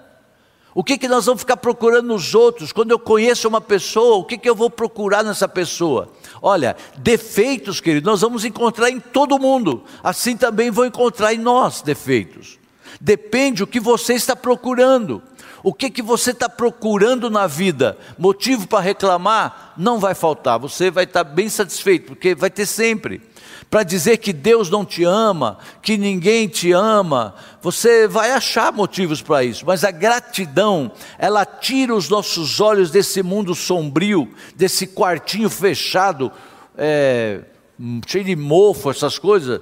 O 0.77 0.85
que, 0.85 0.99
que 0.99 1.09
nós 1.09 1.25
vamos 1.25 1.41
ficar 1.41 1.57
procurando 1.57 2.09
nos 2.09 2.35
outros? 2.35 2.71
Quando 2.71 2.91
eu 2.91 2.99
conheço 2.99 3.49
uma 3.49 3.62
pessoa, 3.62 4.19
o 4.19 4.25
que, 4.25 4.37
que 4.37 4.47
eu 4.47 4.55
vou 4.55 4.69
procurar 4.69 5.25
nessa 5.25 5.49
pessoa? 5.49 6.12
Olha, 6.43 6.77
defeitos, 6.99 7.81
querido, 7.81 8.11
nós 8.11 8.21
vamos 8.21 8.45
encontrar 8.45 8.91
em 8.91 9.01
todo 9.01 9.39
mundo, 9.39 9.85
assim 10.05 10.37
também 10.37 10.71
vou 10.71 10.85
encontrar 10.85 11.33
em 11.33 11.39
nós 11.39 11.81
defeitos. 11.81 12.59
Depende 13.01 13.62
o 13.62 13.67
que 13.67 13.81
você 13.81 14.12
está 14.12 14.37
procurando. 14.37 15.23
O 15.62 15.73
que, 15.73 15.89
que 15.89 16.03
você 16.03 16.33
está 16.33 16.47
procurando 16.47 17.31
na 17.31 17.47
vida? 17.47 17.97
Motivo 18.19 18.69
para 18.69 18.85
reclamar? 18.85 19.73
Não 19.79 19.99
vai 19.99 20.15
faltar, 20.15 20.59
você 20.59 20.91
vai 20.91 21.05
estar 21.05 21.25
bem 21.25 21.49
satisfeito, 21.49 22.09
porque 22.09 22.35
vai 22.35 22.51
ter 22.51 22.67
sempre 22.67 23.23
para 23.71 23.83
dizer 23.83 24.19
que 24.19 24.33
Deus 24.33 24.71
não 24.71 24.85
te 24.85 25.05
ama, 25.05 25.59
que 25.83 25.97
ninguém 25.97 26.49
te 26.49 26.73
ama, 26.73 27.35
você 27.61 28.07
vai 28.07 28.33
achar 28.33 28.73
motivos 28.73 29.21
para 29.23 29.45
isso, 29.45 29.64
mas 29.66 29.85
a 29.85 29.90
gratidão, 29.90 30.90
ela 31.19 31.45
tira 31.45 31.95
os 31.95 32.09
nossos 32.09 32.61
olhos 32.61 32.90
desse 32.90 33.23
mundo 33.23 33.55
sombrio, 33.55 34.33
desse 34.55 34.87
quartinho 34.87 35.51
fechado, 35.51 36.31
é, 36.77 37.40
cheio 38.07 38.25
de 38.25 38.37
mofo, 38.37 38.90
essas 38.90 39.19
coisas, 39.19 39.61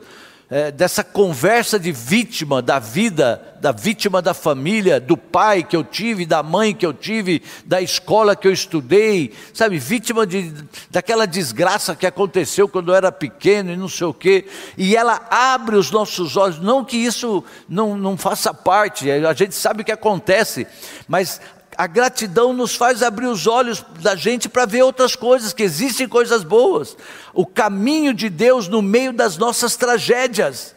é, 0.51 0.71
dessa 0.71 1.03
conversa 1.03 1.79
de 1.79 1.91
vítima 1.91 2.61
da 2.61 2.79
vida, 2.79 3.57
da 3.61 3.73
vítima 3.73 4.21
da 4.21 4.35
família, 4.35 5.01
do 5.01 5.17
pai 5.17 5.63
que 5.63 5.75
eu 5.75 5.83
tive, 5.83 6.27
da 6.27 6.43
mãe 6.43 6.75
que 6.75 6.85
eu 6.85 6.93
tive, 6.93 7.43
da 7.65 7.81
escola 7.81 8.37
que 8.37 8.47
eu 8.47 8.53
estudei, 8.53 9.33
sabe, 9.55 9.79
vítima 9.79 10.27
de, 10.27 10.53
daquela 10.91 11.27
desgraça 11.27 11.97
que 11.97 12.07
aconteceu 12.07 12.69
quando 12.69 12.93
eu 12.93 12.95
era 12.95 13.11
pequeno 13.11 13.73
e 13.73 13.77
não 13.77 13.89
sei 13.89 14.07
o 14.07 14.15
quê, 14.15 14.47
e 14.77 14.95
ela 14.95 15.27
abre 15.31 15.77
os 15.77 15.91
nossos 15.91 16.37
olhos, 16.37 16.61
não 16.61 16.85
que 16.85 16.97
isso 16.97 17.43
não, 17.69 17.97
não 17.97 18.17
faça 18.17 18.53
parte, 18.53 19.11
a 19.11 19.33
gente 19.33 19.55
sabe 19.55 19.83
o 19.83 19.85
que 19.85 19.93
acontece, 19.93 20.67
mas 21.09 21.41
a 21.77 21.87
gratidão 21.87 22.53
nos 22.53 22.75
faz 22.75 23.03
abrir 23.03 23.27
os 23.27 23.47
olhos 23.47 23.85
da 24.01 24.15
gente 24.15 24.49
para 24.49 24.67
ver 24.67 24.83
outras 24.83 25.17
coisas, 25.17 25.53
que 25.53 25.63
existem 25.63 26.09
coisas 26.09 26.45
boas. 26.45 26.97
O 27.33 27.45
caminho 27.45 28.15
de 28.15 28.29
Deus 28.29 28.69
no 28.69 28.81
meio 28.81 29.13
das 29.13 29.37
nossas 29.37 29.77
tragédias. 29.77 30.75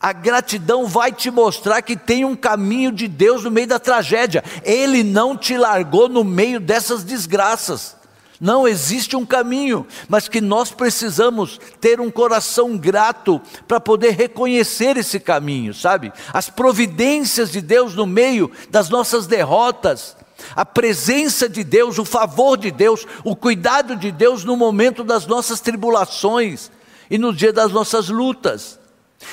A 0.00 0.12
gratidão 0.12 0.86
vai 0.86 1.10
te 1.10 1.30
mostrar 1.30 1.82
que 1.82 1.96
tem 1.96 2.24
um 2.24 2.36
caminho 2.36 2.92
de 2.92 3.08
Deus 3.08 3.42
no 3.44 3.50
meio 3.50 3.66
da 3.66 3.78
tragédia. 3.78 4.44
Ele 4.62 5.02
não 5.02 5.36
te 5.36 5.56
largou 5.56 6.08
no 6.08 6.22
meio 6.22 6.60
dessas 6.60 7.02
desgraças. 7.02 7.96
Não 8.38 8.68
existe 8.68 9.16
um 9.16 9.24
caminho, 9.24 9.86
mas 10.08 10.28
que 10.28 10.42
nós 10.42 10.70
precisamos 10.70 11.58
ter 11.80 12.00
um 12.00 12.10
coração 12.10 12.76
grato 12.76 13.40
para 13.66 13.80
poder 13.80 14.10
reconhecer 14.10 14.98
esse 14.98 15.18
caminho, 15.18 15.72
sabe? 15.72 16.12
As 16.32 16.50
providências 16.50 17.50
de 17.50 17.62
Deus 17.62 17.94
no 17.94 18.06
meio 18.06 18.50
das 18.68 18.90
nossas 18.90 19.26
derrotas, 19.26 20.14
a 20.54 20.64
presença 20.64 21.48
de 21.48 21.64
Deus, 21.64 21.98
o 21.98 22.04
favor 22.04 22.56
de 22.56 22.70
Deus, 22.70 23.06
o 23.24 23.34
cuidado 23.34 23.96
de 23.96 24.10
Deus 24.12 24.44
no 24.44 24.56
momento 24.56 25.02
das 25.02 25.26
nossas 25.26 25.60
tribulações 25.60 26.70
e 27.10 27.18
no 27.18 27.32
dia 27.32 27.52
das 27.52 27.72
nossas 27.72 28.08
lutas. 28.08 28.78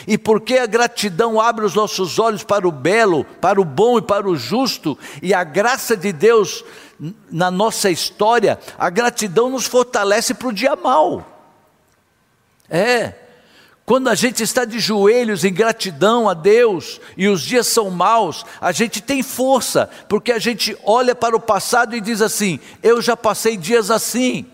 E 0.08 0.18
porque 0.18 0.58
a 0.58 0.66
gratidão 0.66 1.39
abre 1.39 1.66
os 1.66 1.76
nossos 1.76 2.18
olhos 2.18 2.44
para 2.44 2.68
o 2.68 2.72
belo, 2.72 3.26
para 3.42 3.60
o 3.60 3.66
bom 3.66 3.98
e 3.98 4.02
para 4.02 4.28
o 4.28 4.36
justo, 4.36 4.98
e 5.22 5.34
a 5.34 5.44
graça 5.44 5.96
de 5.96 6.13
Deus 6.13 6.63
na 7.30 7.52
nossa 7.52 7.89
história, 7.89 8.60
a 8.78 8.89
gratidão 8.89 9.50
nos 9.50 9.66
fortalece 9.66 10.34
para 10.34 10.48
o 10.48 10.54
dia 10.54 10.76
mal. 10.76 11.30
É, 12.70 13.13
quando 13.86 14.08
a 14.08 14.15
gente 14.15 14.41
está 14.41 14.63
de 14.63 14.80
joelhos 14.80 15.43
em 15.43 15.54
gratidão 15.54 16.30
a 16.30 16.34
Deus 16.34 17.02
e 17.17 17.28
os 17.28 17.41
dias 17.41 17.67
são 17.67 17.89
maus, 17.89 18.46
a 18.62 18.72
gente 18.72 19.02
tem 19.02 19.22
força, 19.22 19.89
porque 20.08 20.32
a 20.32 20.39
gente 20.39 20.78
olha 20.86 21.13
para 21.13 21.36
o 21.36 21.39
passado 21.39 21.93
e 21.93 22.00
diz 22.00 22.22
assim: 22.22 22.62
eu 22.82 23.02
já 23.02 23.17
passei 23.17 23.58
dias 23.58 23.91
assim, 23.91 24.46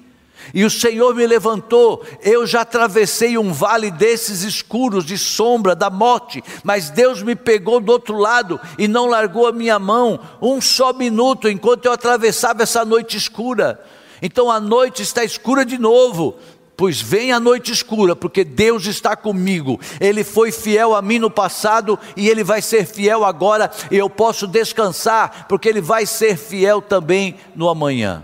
e 0.52 0.66
o 0.66 0.70
Senhor 0.70 1.14
me 1.14 1.28
levantou, 1.28 2.04
eu 2.24 2.48
já 2.48 2.62
atravessei 2.62 3.38
um 3.38 3.54
vale 3.54 3.92
desses 3.92 4.42
escuros, 4.42 5.06
de 5.06 5.16
sombra, 5.16 5.76
da 5.76 5.92
morte, 5.92 6.44
mas 6.64 6.90
Deus 6.90 7.22
me 7.22 7.36
pegou 7.36 7.80
do 7.80 7.92
outro 7.92 8.18
lado 8.18 8.60
e 8.80 8.88
não 8.88 9.06
largou 9.06 9.46
a 9.46 9.52
minha 9.52 9.78
mão. 9.78 10.20
Um 10.42 10.60
só 10.60 10.92
minuto 10.92 11.48
enquanto 11.48 11.86
eu 11.86 11.92
atravessava 11.92 12.64
essa 12.64 12.84
noite 12.84 13.16
escura. 13.16 13.80
Então 14.22 14.50
a 14.52 14.60
noite 14.60 15.04
está 15.04 15.24
escura 15.24 15.64
de 15.64 15.78
novo, 15.78 16.36
Pois 16.80 17.02
vem 17.02 17.34
a 17.34 17.42
noite 17.42 17.74
escura, 17.74 18.16
porque 18.16 18.42
Deus 18.46 18.86
está 18.86 19.14
comigo. 19.14 19.78
Ele 20.00 20.24
foi 20.24 20.50
fiel 20.50 20.96
a 20.96 21.02
mim 21.02 21.20
no 21.20 21.30
passado 21.30 22.00
e 22.16 22.30
ele 22.30 22.42
vai 22.42 22.62
ser 22.62 22.86
fiel 22.86 23.26
agora, 23.26 23.70
e 23.92 23.98
eu 23.98 24.10
posso 24.10 24.48
descansar, 24.48 25.46
porque 25.50 25.68
ele 25.68 25.82
vai 25.82 26.06
ser 26.06 26.38
fiel 26.38 26.82
também 26.82 27.36
no 27.54 27.68
amanhã. 27.68 28.24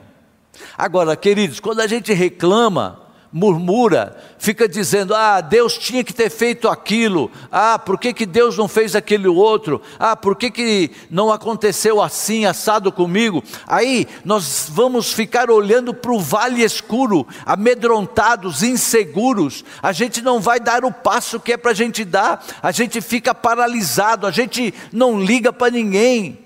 Agora, 0.77 1.17
queridos, 1.17 1.59
quando 1.59 1.81
a 1.81 1.87
gente 1.87 2.13
reclama, 2.13 3.01
murmura, 3.35 4.15
fica 4.37 4.65
dizendo: 4.65 5.13
ah, 5.13 5.41
Deus 5.41 5.77
tinha 5.77 6.05
que 6.05 6.13
ter 6.13 6.29
feito 6.29 6.69
aquilo, 6.69 7.29
ah, 7.51 7.77
por 7.77 7.99
que, 7.99 8.13
que 8.13 8.25
Deus 8.25 8.57
não 8.57 8.65
fez 8.65 8.95
aquele 8.95 9.27
outro, 9.27 9.81
ah, 9.99 10.15
por 10.15 10.37
que, 10.37 10.49
que 10.49 10.91
não 11.11 11.29
aconteceu 11.29 12.01
assim, 12.01 12.45
assado 12.45 12.93
comigo? 12.93 13.43
Aí 13.67 14.07
nós 14.23 14.67
vamos 14.69 15.11
ficar 15.11 15.51
olhando 15.51 15.93
para 15.93 16.13
o 16.13 16.19
vale 16.19 16.63
escuro, 16.63 17.27
amedrontados, 17.45 18.63
inseguros, 18.63 19.65
a 19.83 19.91
gente 19.91 20.21
não 20.21 20.39
vai 20.39 20.57
dar 20.57 20.85
o 20.85 20.91
passo 20.91 21.37
que 21.37 21.51
é 21.51 21.57
para 21.57 21.71
a 21.71 21.75
gente 21.75 22.05
dar, 22.05 22.41
a 22.63 22.71
gente 22.71 23.01
fica 23.01 23.35
paralisado, 23.35 24.25
a 24.25 24.31
gente 24.31 24.73
não 24.93 25.19
liga 25.19 25.51
para 25.51 25.73
ninguém. 25.73 26.44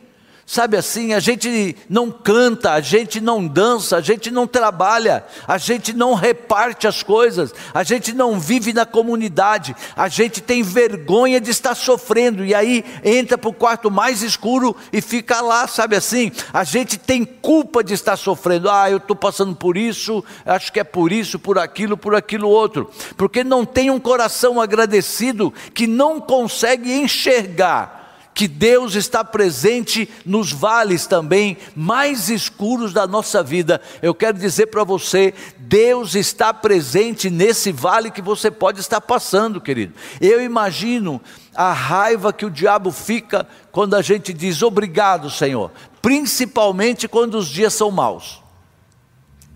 Sabe 0.52 0.78
assim, 0.78 1.14
a 1.14 1.20
gente 1.20 1.78
não 1.88 2.10
canta, 2.10 2.72
a 2.72 2.82
gente 2.82 3.22
não 3.22 3.46
dança, 3.46 3.98
a 3.98 4.02
gente 4.02 4.32
não 4.32 4.48
trabalha, 4.48 5.24
a 5.48 5.60
gente 5.60 5.94
não 5.94 6.16
reparte 6.16 6.88
as 6.88 7.04
coisas, 7.04 7.54
a 7.72 7.84
gente 7.84 8.14
não 8.14 8.40
vive 8.40 8.74
na 8.74 8.84
comunidade, 8.84 9.76
a 9.96 10.08
gente 10.08 10.42
tem 10.42 10.64
vergonha 10.64 11.40
de 11.40 11.52
estar 11.52 11.76
sofrendo 11.76 12.44
e 12.44 12.56
aí 12.56 12.84
entra 13.04 13.38
para 13.38 13.52
o 13.52 13.54
quarto 13.54 13.92
mais 13.92 14.24
escuro 14.24 14.76
e 14.92 15.02
fica 15.02 15.40
lá, 15.40 15.68
sabe 15.68 15.96
assim? 15.96 16.32
A 16.52 16.64
gente 16.64 16.98
tem 16.98 17.24
culpa 17.24 17.84
de 17.84 17.94
estar 17.94 18.18
sofrendo. 18.18 18.72
Ah, 18.72 18.90
eu 18.90 18.98
estou 18.98 19.16
passando 19.16 19.56
por 19.56 19.78
isso, 19.78 20.26
acho 20.44 20.74
que 20.74 20.80
é 20.80 20.84
por 20.84 21.12
isso, 21.12 21.38
por 21.38 21.60
aquilo, 21.60 21.96
por 21.96 22.16
aquilo 22.16 22.50
outro, 22.50 22.90
porque 23.16 23.44
não 23.44 23.64
tem 23.64 23.92
um 23.92 24.00
coração 24.00 24.60
agradecido 24.60 25.54
que 25.76 25.86
não 25.86 26.20
consegue 26.20 26.92
enxergar 26.92 27.99
que 28.34 28.48
Deus 28.48 28.96
está 28.96 29.24
presente 29.24 30.10
nos 30.26 30.52
vales 30.52 31.06
também 31.06 31.58
mais 31.76 32.30
escuros 32.30 32.94
da 32.94 33.06
nossa 33.06 33.44
vida. 33.44 33.82
Eu 34.02 34.16
quero 34.16 34.38
dizer 34.38 34.68
para 34.68 34.84
você, 34.84 35.34
Deus 35.58 36.16
está 36.16 36.54
presente 36.54 37.30
nesse 37.30 37.72
vale 37.72 38.10
que 38.10 38.22
você 38.22 38.50
pode 38.50 38.80
estar 38.80 39.02
passando, 39.02 39.60
querido. 39.60 39.94
Eu 40.22 40.42
imagino 40.42 41.22
a 41.54 41.74
raiva 41.74 42.32
que 42.32 42.46
o 42.46 42.50
diabo 42.50 42.92
fica 42.92 43.46
quando 43.72 43.96
a 43.96 44.02
gente 44.02 44.34
diz 44.34 44.62
obrigado, 44.62 45.30
Senhor, 45.30 45.72
principalmente 46.02 47.08
quando 47.08 47.36
os 47.36 47.50
dias 47.50 47.74
são 47.74 47.92
maus. 47.92 48.42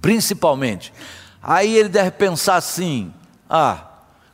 Principalmente. 0.02 0.92
Aí 1.42 1.78
ele 1.78 1.88
deve 1.88 2.12
pensar 2.12 2.56
assim: 2.56 3.14
ah, 3.50 3.88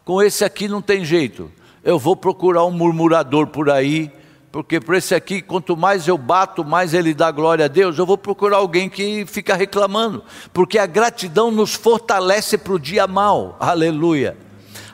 com 0.04 0.23
esse 0.23 0.43
aqui 0.43 0.67
não 0.67 0.82
tem 0.82 1.06
jeito. 1.06 1.52
Eu 1.84 1.99
vou 1.99 2.15
procurar 2.15 2.65
um 2.65 2.71
murmurador 2.71 3.47
por 3.47 3.69
aí 3.69 4.12
porque 4.51 4.79
por 4.79 4.95
esse 4.95 5.13
aqui, 5.13 5.41
quanto 5.41 5.77
mais 5.77 6.07
eu 6.07 6.17
bato, 6.17 6.65
mais 6.65 6.93
ele 6.93 7.13
dá 7.13 7.29
glória 7.29 7.65
a 7.65 7.67
Deus, 7.67 7.97
eu 7.97 8.05
vou 8.05 8.17
procurar 8.17 8.57
alguém 8.57 8.89
que 8.89 9.25
fica 9.27 9.55
reclamando, 9.55 10.23
porque 10.51 10.79
a 10.79 10.88
gratidão 10.88 11.51
nos 11.51 11.75
fortalece 11.75 12.57
para 12.57 12.73
o 12.73 12.79
dia 12.79 13.05
mal, 13.05 13.55
aleluia. 13.59 14.35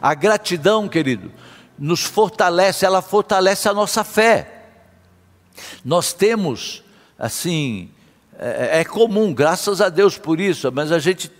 A 0.01 0.13
gratidão, 0.13 0.89
querido, 0.89 1.31
nos 1.79 2.03
fortalece, 2.03 2.85
ela 2.85 3.01
fortalece 3.01 3.69
a 3.69 3.73
nossa 3.73 4.03
fé. 4.03 4.65
Nós 5.85 6.11
temos, 6.11 6.83
assim, 7.17 7.89
é, 8.37 8.81
é 8.81 8.83
comum, 8.83 9.33
graças 9.33 9.79
a 9.79 9.87
Deus 9.87 10.17
por 10.17 10.41
isso, 10.41 10.69
mas 10.71 10.91
a 10.91 10.99
gente 10.99 11.31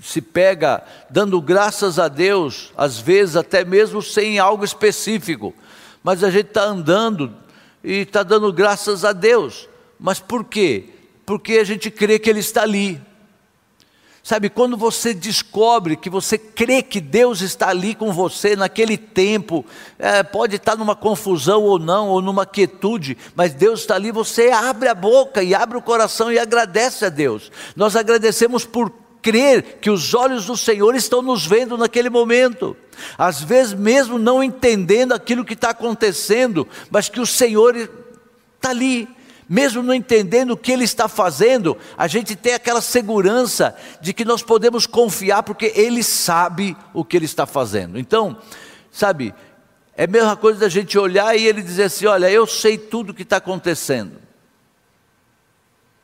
se 0.00 0.20
pega 0.20 0.82
dando 1.10 1.40
graças 1.40 1.98
a 1.98 2.06
Deus, 2.06 2.72
às 2.76 2.98
vezes 2.98 3.36
até 3.36 3.64
mesmo 3.64 4.00
sem 4.00 4.38
algo 4.38 4.64
específico 4.64 5.52
mas 6.02 6.24
a 6.24 6.30
gente 6.30 6.48
está 6.48 6.64
andando 6.64 7.34
e 7.82 7.98
está 7.98 8.22
dando 8.22 8.52
graças 8.52 9.04
a 9.04 9.12
Deus. 9.12 9.68
Mas 9.98 10.18
por 10.18 10.44
quê? 10.44 10.90
Porque 11.24 11.54
a 11.54 11.64
gente 11.64 11.90
crê 11.90 12.18
que 12.18 12.28
Ele 12.28 12.40
está 12.40 12.62
ali. 12.62 13.00
Sabe, 14.24 14.48
quando 14.48 14.76
você 14.76 15.12
descobre 15.12 15.96
que 15.96 16.08
você 16.08 16.38
crê 16.38 16.80
que 16.80 17.00
Deus 17.00 17.40
está 17.40 17.70
ali 17.70 17.92
com 17.92 18.12
você 18.12 18.54
naquele 18.54 18.96
tempo, 18.96 19.66
é, 19.98 20.22
pode 20.22 20.56
estar 20.56 20.76
numa 20.76 20.94
confusão 20.94 21.64
ou 21.64 21.76
não, 21.76 22.08
ou 22.08 22.22
numa 22.22 22.46
quietude, 22.46 23.18
mas 23.34 23.52
Deus 23.52 23.80
está 23.80 23.96
ali, 23.96 24.12
você 24.12 24.50
abre 24.50 24.88
a 24.88 24.94
boca 24.94 25.42
e 25.42 25.56
abre 25.56 25.76
o 25.76 25.82
coração 25.82 26.30
e 26.30 26.38
agradece 26.38 27.04
a 27.04 27.08
Deus. 27.08 27.50
Nós 27.74 27.96
agradecemos 27.96 28.64
por 28.64 28.90
crer 29.22 29.78
que 29.80 29.88
os 29.88 30.12
olhos 30.12 30.46
do 30.46 30.56
Senhor 30.56 30.94
estão 30.96 31.22
nos 31.22 31.46
vendo 31.46 31.78
naquele 31.78 32.10
momento. 32.10 32.76
Às 33.16 33.40
vezes, 33.40 33.72
mesmo 33.72 34.18
não 34.18 34.42
entendendo 34.42 35.12
aquilo 35.12 35.44
que 35.44 35.54
está 35.54 35.70
acontecendo, 35.70 36.66
mas 36.90 37.08
que 37.08 37.20
o 37.20 37.26
Senhor 37.26 37.76
está 37.76 38.70
ali, 38.70 39.08
mesmo 39.48 39.82
não 39.82 39.94
entendendo 39.94 40.52
o 40.52 40.56
que 40.56 40.72
Ele 40.72 40.84
está 40.84 41.08
fazendo, 41.08 41.76
a 41.96 42.06
gente 42.06 42.34
tem 42.34 42.54
aquela 42.54 42.80
segurança 42.80 43.74
de 44.00 44.12
que 44.12 44.24
nós 44.24 44.42
podemos 44.42 44.86
confiar, 44.86 45.42
porque 45.42 45.72
Ele 45.74 46.02
sabe 46.02 46.76
o 46.92 47.04
que 47.04 47.16
Ele 47.16 47.26
está 47.26 47.46
fazendo. 47.46 47.98
Então, 47.98 48.36
sabe, 48.90 49.32
é 49.96 50.04
a 50.04 50.08
mesma 50.08 50.36
coisa 50.36 50.60
da 50.60 50.68
gente 50.68 50.98
olhar 50.98 51.36
e 51.36 51.46
Ele 51.46 51.62
dizer 51.62 51.84
assim: 51.84 52.06
Olha, 52.06 52.30
eu 52.30 52.46
sei 52.46 52.76
tudo 52.76 53.10
o 53.10 53.14
que 53.14 53.22
está 53.22 53.36
acontecendo. 53.36 54.31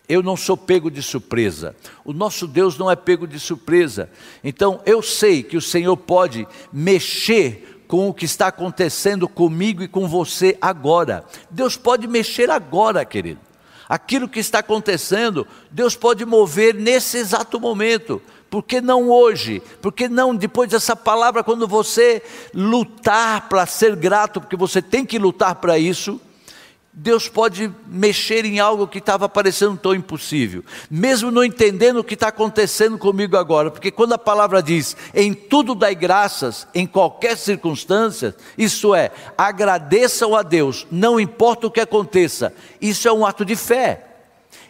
Eu 0.09 0.23
não 0.23 0.37
sou 0.37 0.57
pego 0.57 0.91
de 0.91 1.03
surpresa. 1.03 1.77
O 2.05 2.13
nosso 2.13 2.47
Deus 2.47 2.79
não 2.79 2.91
é 2.91 2.97
pego 2.97 3.27
de 3.27 3.39
surpresa. 3.39 4.09
Então 4.43 4.81
eu 4.87 5.03
sei 5.03 5.43
que 5.43 5.57
o 5.57 5.63
Senhor 5.63 5.97
pode 5.97 6.49
mexer 6.73 7.83
com 7.87 8.09
o 8.09 8.15
que 8.15 8.25
está 8.25 8.49
acontecendo 8.49 9.29
comigo 9.29 9.83
e 9.83 9.89
com 9.89 10.09
você 10.09 10.57
agora. 10.61 11.25
Deus 11.51 11.77
pode 11.77 12.07
mexer 12.07 12.51
agora, 12.51 13.05
querido. 13.05 13.41
Aquilo 13.89 14.29
que 14.29 14.39
está 14.39 14.59
acontecendo, 14.59 15.47
Deus 15.71 15.97
pode 15.97 16.25
mover 16.27 16.75
nesse 16.75 17.17
exato 17.17 17.59
momento. 17.59 18.21
Por 18.51 18.63
que 18.63 18.81
não 18.81 19.11
hoje? 19.11 19.63
Por 19.81 19.93
que 19.93 20.09
não 20.09 20.35
depois 20.35 20.71
dessa 20.71 20.95
palavra, 20.95 21.43
quando 21.43 21.67
você 21.67 22.23
lutar 22.53 23.49
para 23.49 23.65
ser 23.67 23.97
grato, 23.97 24.41
porque 24.41 24.57
você 24.57 24.83
tem 24.83 25.07
que 25.07 25.19
lutar 25.19 25.55
para 25.57 25.79
isso? 25.79 26.21
Deus 26.93 27.29
pode 27.29 27.73
mexer 27.87 28.45
em 28.45 28.59
algo 28.59 28.89
que 28.89 28.99
estava 28.99 29.29
parecendo 29.29 29.77
tão 29.77 29.95
impossível, 29.95 30.65
mesmo 30.91 31.31
não 31.31 31.45
entendendo 31.45 31.99
o 31.99 32.05
que 32.05 32.15
está 32.15 32.29
acontecendo 32.29 32.99
comigo 32.99 33.37
agora, 33.37 33.71
porque 33.71 33.91
quando 33.91 34.15
a 34.15 34.19
palavra 34.19 34.63
diz 34.63 34.97
em 35.15 35.33
tudo 35.33 35.75
dai 35.75 35.95
graças, 35.95 36.67
em 36.75 36.87
qualquer 36.87 37.37
circunstância, 37.37 38.35
isso 38.57 38.95
é, 38.95 39.13
agradeçam 39.37 40.35
a 40.35 40.43
Deus, 40.43 40.87
não 40.91 41.21
importa 41.21 41.69
o 41.69 41.71
que 41.71 41.81
aconteça, 41.81 42.53
isso 42.81 43.07
é 43.07 43.13
um 43.13 43.25
ato 43.25 43.45
de 43.45 43.55
fé. 43.55 44.08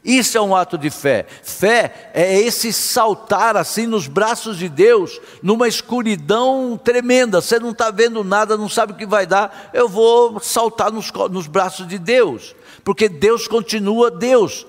Isso 0.05 0.39
é 0.39 0.41
um 0.41 0.55
ato 0.55 0.79
de 0.79 0.91
fé. 0.91 1.27
Fé 1.43 2.11
é 2.15 2.41
esse 2.41 2.73
saltar 2.73 3.57
assim 3.57 3.87
nos 3.87 4.07
braços 4.07 4.57
de 4.57 4.69
Deus, 4.69 5.21
numa 5.43 5.69
escuridão 5.69 6.81
tremenda. 6.83 7.41
Você 7.41 7.59
não 7.59 7.71
está 7.71 7.91
vendo 7.91 8.23
nada, 8.23 8.57
não 8.57 8.69
sabe 8.69 8.93
o 8.93 8.97
que 8.97 9.07
vai 9.07 9.27
dar. 9.27 9.71
Eu 9.75 9.89
vou 9.89 10.41
saltar 10.41 10.93
nos, 10.93 11.11
nos 11.31 11.47
braços 11.47 11.87
de 11.87 11.99
Deus, 11.99 12.55
porque 12.85 13.09
Deus 13.09 13.49
continua 13.49 14.11
Deus 14.11 14.67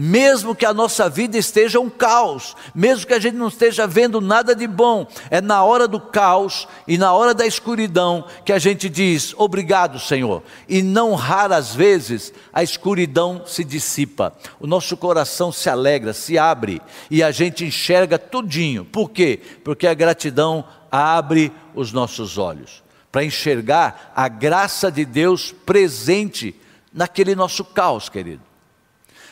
mesmo 0.00 0.54
que 0.54 0.64
a 0.64 0.72
nossa 0.72 1.10
vida 1.10 1.36
esteja 1.36 1.80
um 1.80 1.90
caos, 1.90 2.54
mesmo 2.72 3.04
que 3.04 3.14
a 3.14 3.18
gente 3.18 3.34
não 3.34 3.48
esteja 3.48 3.84
vendo 3.84 4.20
nada 4.20 4.54
de 4.54 4.64
bom, 4.64 5.04
é 5.28 5.40
na 5.40 5.64
hora 5.64 5.88
do 5.88 5.98
caos 5.98 6.68
e 6.86 6.96
na 6.96 7.12
hora 7.12 7.34
da 7.34 7.44
escuridão 7.44 8.24
que 8.44 8.52
a 8.52 8.60
gente 8.60 8.88
diz 8.88 9.34
obrigado, 9.36 9.98
Senhor. 9.98 10.44
E 10.68 10.82
não 10.82 11.16
raras 11.16 11.74
vezes 11.74 12.32
a 12.52 12.62
escuridão 12.62 13.42
se 13.44 13.64
dissipa, 13.64 14.32
o 14.60 14.68
nosso 14.68 14.96
coração 14.96 15.50
se 15.50 15.68
alegra, 15.68 16.12
se 16.12 16.38
abre 16.38 16.80
e 17.10 17.20
a 17.20 17.32
gente 17.32 17.64
enxerga 17.64 18.20
tudinho. 18.20 18.84
Por 18.84 19.10
quê? 19.10 19.40
Porque 19.64 19.88
a 19.88 19.94
gratidão 19.94 20.64
abre 20.92 21.52
os 21.74 21.92
nossos 21.92 22.38
olhos 22.38 22.84
para 23.10 23.24
enxergar 23.24 24.12
a 24.14 24.28
graça 24.28 24.92
de 24.92 25.04
Deus 25.04 25.50
presente 25.50 26.54
naquele 26.94 27.34
nosso 27.34 27.64
caos, 27.64 28.08
querido. 28.08 28.47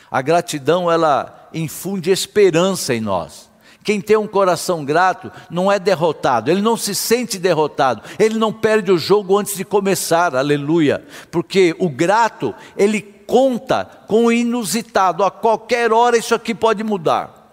A 0.09 0.21
gratidão 0.21 0.91
ela 0.91 1.49
infunde 1.53 2.11
esperança 2.11 2.93
em 2.93 3.01
nós. 3.01 3.47
Quem 3.87 4.01
tem 4.01 4.17
um 4.17 4.27
coração 4.27 4.83
grato 4.83 5.31
não 5.49 5.71
é 5.71 5.79
derrotado, 5.79 6.51
ele 6.51 6.61
não 6.61 6.75
se 6.75 6.93
sente 6.93 7.39
derrotado, 7.39 8.01
ele 8.19 8.37
não 8.37 8.51
perde 8.51 8.91
o 8.91 8.97
jogo 8.97 9.37
antes 9.37 9.55
de 9.55 9.63
começar, 9.63 10.35
aleluia, 10.35 11.05
porque 11.31 11.73
o 11.79 11.87
grato, 11.87 12.53
ele 12.75 13.01
conta 13.01 13.85
com 14.05 14.25
o 14.25 14.31
inusitado, 14.31 15.23
a 15.23 15.31
qualquer 15.31 15.93
hora 15.93 16.17
isso 16.17 16.35
aqui 16.35 16.53
pode 16.53 16.83
mudar, 16.83 17.49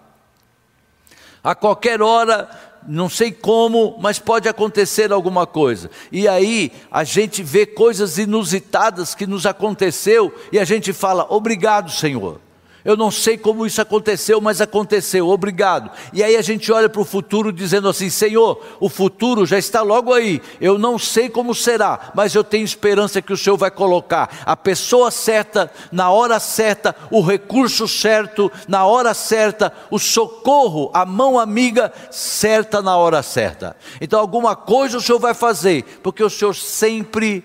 a 1.41 1.55
qualquer 1.55 2.01
hora 2.01 2.49
não 2.85 3.07
sei 3.07 3.31
como, 3.31 3.97
mas 4.01 4.19
pode 4.19 4.49
acontecer 4.49 5.13
alguma 5.13 5.47
coisa. 5.47 5.89
E 6.11 6.27
aí 6.27 6.71
a 6.91 7.05
gente 7.05 7.41
vê 7.41 7.65
coisas 7.65 8.17
inusitadas 8.17 9.15
que 9.15 9.25
nos 9.25 9.45
aconteceu 9.45 10.33
e 10.51 10.59
a 10.59 10.65
gente 10.65 10.91
fala: 10.91 11.25
"Obrigado, 11.29 11.89
Senhor". 11.89 12.41
Eu 12.85 12.95
não 12.95 13.09
sei 13.09 13.35
como 13.35 13.65
isso 13.65 13.81
aconteceu, 13.81 14.39
mas 14.39 14.61
aconteceu, 14.61 15.27
obrigado. 15.27 15.89
E 16.13 16.23
aí 16.23 16.37
a 16.37 16.41
gente 16.43 16.71
olha 16.71 16.87
para 16.87 17.01
o 17.01 17.05
futuro 17.05 17.51
dizendo 17.51 17.89
assim: 17.89 18.11
Senhor, 18.11 18.63
o 18.79 18.87
futuro 18.87 19.43
já 19.43 19.57
está 19.57 19.81
logo 19.81 20.13
aí. 20.13 20.39
Eu 20.61 20.77
não 20.77 20.99
sei 20.99 21.27
como 21.27 21.55
será, 21.55 22.11
mas 22.13 22.35
eu 22.35 22.43
tenho 22.43 22.63
esperança 22.63 23.23
que 23.23 23.33
o 23.33 23.37
Senhor 23.37 23.57
vai 23.57 23.71
colocar 23.71 24.43
a 24.45 24.55
pessoa 24.55 25.09
certa, 25.09 25.71
na 25.91 26.11
hora 26.11 26.39
certa, 26.39 26.95
o 27.09 27.21
recurso 27.21 27.87
certo, 27.87 28.51
na 28.67 28.85
hora 28.85 29.15
certa, 29.15 29.73
o 29.89 29.97
socorro, 29.97 30.91
a 30.93 31.03
mão 31.03 31.39
amiga 31.39 31.91
certa 32.11 32.83
na 32.83 32.95
hora 32.95 33.23
certa. 33.23 33.75
Então, 33.99 34.19
alguma 34.19 34.55
coisa 34.55 34.99
o 34.99 35.01
Senhor 35.01 35.17
vai 35.17 35.33
fazer, 35.33 35.83
porque 36.03 36.23
o 36.23 36.29
Senhor 36.29 36.53
sempre 36.53 37.43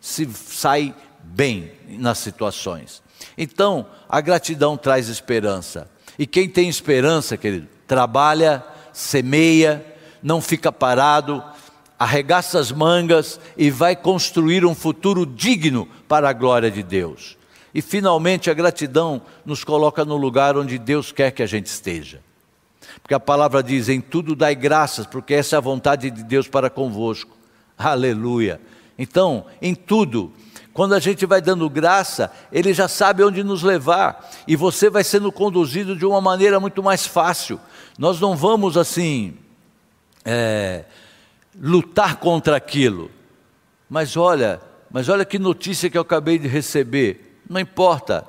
se 0.00 0.28
sai 0.32 0.94
bem 1.24 1.72
nas 1.88 2.18
situações. 2.18 3.02
Então, 3.36 3.86
a 4.08 4.20
gratidão 4.20 4.76
traz 4.76 5.08
esperança. 5.08 5.90
E 6.18 6.26
quem 6.26 6.48
tem 6.48 6.68
esperança, 6.68 7.36
querido, 7.36 7.68
trabalha, 7.86 8.64
semeia, 8.92 9.84
não 10.22 10.40
fica 10.40 10.72
parado, 10.72 11.42
arregaça 11.98 12.58
as 12.58 12.72
mangas 12.72 13.38
e 13.56 13.70
vai 13.70 13.94
construir 13.94 14.64
um 14.64 14.74
futuro 14.74 15.26
digno 15.26 15.86
para 16.08 16.28
a 16.28 16.32
glória 16.32 16.70
de 16.70 16.82
Deus. 16.82 17.36
E 17.74 17.82
finalmente 17.82 18.50
a 18.50 18.54
gratidão 18.54 19.20
nos 19.44 19.62
coloca 19.62 20.04
no 20.04 20.16
lugar 20.16 20.56
onde 20.56 20.78
Deus 20.78 21.12
quer 21.12 21.30
que 21.30 21.42
a 21.42 21.46
gente 21.46 21.66
esteja. 21.66 22.20
Porque 23.02 23.14
a 23.14 23.20
palavra 23.20 23.62
diz: 23.62 23.88
em 23.88 24.00
tudo 24.00 24.34
dai 24.34 24.54
graças, 24.54 25.06
porque 25.06 25.34
essa 25.34 25.56
é 25.56 25.58
a 25.58 25.60
vontade 25.60 26.10
de 26.10 26.22
Deus 26.22 26.48
para 26.48 26.70
convosco. 26.70 27.36
Aleluia. 27.76 28.60
Então, 28.98 29.44
em 29.60 29.74
tudo, 29.74 30.32
quando 30.76 30.94
a 30.94 31.00
gente 31.00 31.24
vai 31.24 31.40
dando 31.40 31.70
graça, 31.70 32.30
Ele 32.52 32.74
já 32.74 32.86
sabe 32.86 33.24
onde 33.24 33.42
nos 33.42 33.62
levar, 33.62 34.30
e 34.46 34.54
você 34.54 34.90
vai 34.90 35.02
sendo 35.02 35.32
conduzido 35.32 35.96
de 35.96 36.04
uma 36.04 36.20
maneira 36.20 36.60
muito 36.60 36.82
mais 36.82 37.06
fácil. 37.06 37.58
Nós 37.98 38.20
não 38.20 38.36
vamos 38.36 38.76
assim, 38.76 39.38
é, 40.22 40.84
lutar 41.58 42.16
contra 42.16 42.58
aquilo. 42.58 43.10
Mas 43.88 44.18
olha, 44.18 44.60
mas 44.90 45.08
olha 45.08 45.24
que 45.24 45.38
notícia 45.38 45.88
que 45.88 45.96
eu 45.96 46.02
acabei 46.02 46.38
de 46.38 46.46
receber. 46.46 47.40
Não 47.48 47.58
importa, 47.58 48.26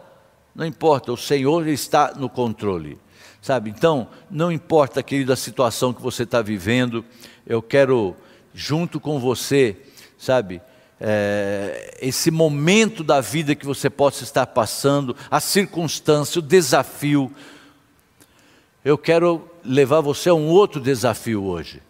não 0.55 0.65
importa, 0.65 1.11
o 1.11 1.17
Senhor 1.17 1.67
está 1.67 2.13
no 2.15 2.29
controle. 2.29 2.97
Sabe? 3.41 3.69
Então, 3.71 4.07
não 4.31 4.49
importa, 4.53 5.03
querido, 5.03 5.33
a 5.33 5.35
situação 5.35 5.93
que 5.93 6.01
você 6.01 6.23
está 6.23 6.41
vivendo, 6.41 7.03
eu 7.45 7.61
quero, 7.61 8.15
junto 8.53 9.01
com 9.01 9.19
você, 9.19 9.75
sabe, 10.17 10.61
é, 10.99 11.97
esse 12.01 12.31
momento 12.31 13.03
da 13.03 13.21
vida 13.21 13.55
que 13.55 13.65
você 13.65 13.89
possa 13.89 14.23
estar 14.23 14.47
passando, 14.47 15.15
a 15.29 15.39
circunstância, 15.39 16.39
o 16.39 16.41
desafio. 16.41 17.31
Eu 18.83 18.97
quero 18.97 19.49
levar 19.63 20.01
você 20.01 20.29
a 20.29 20.33
um 20.33 20.47
outro 20.47 20.81
desafio 20.81 21.43
hoje. 21.43 21.81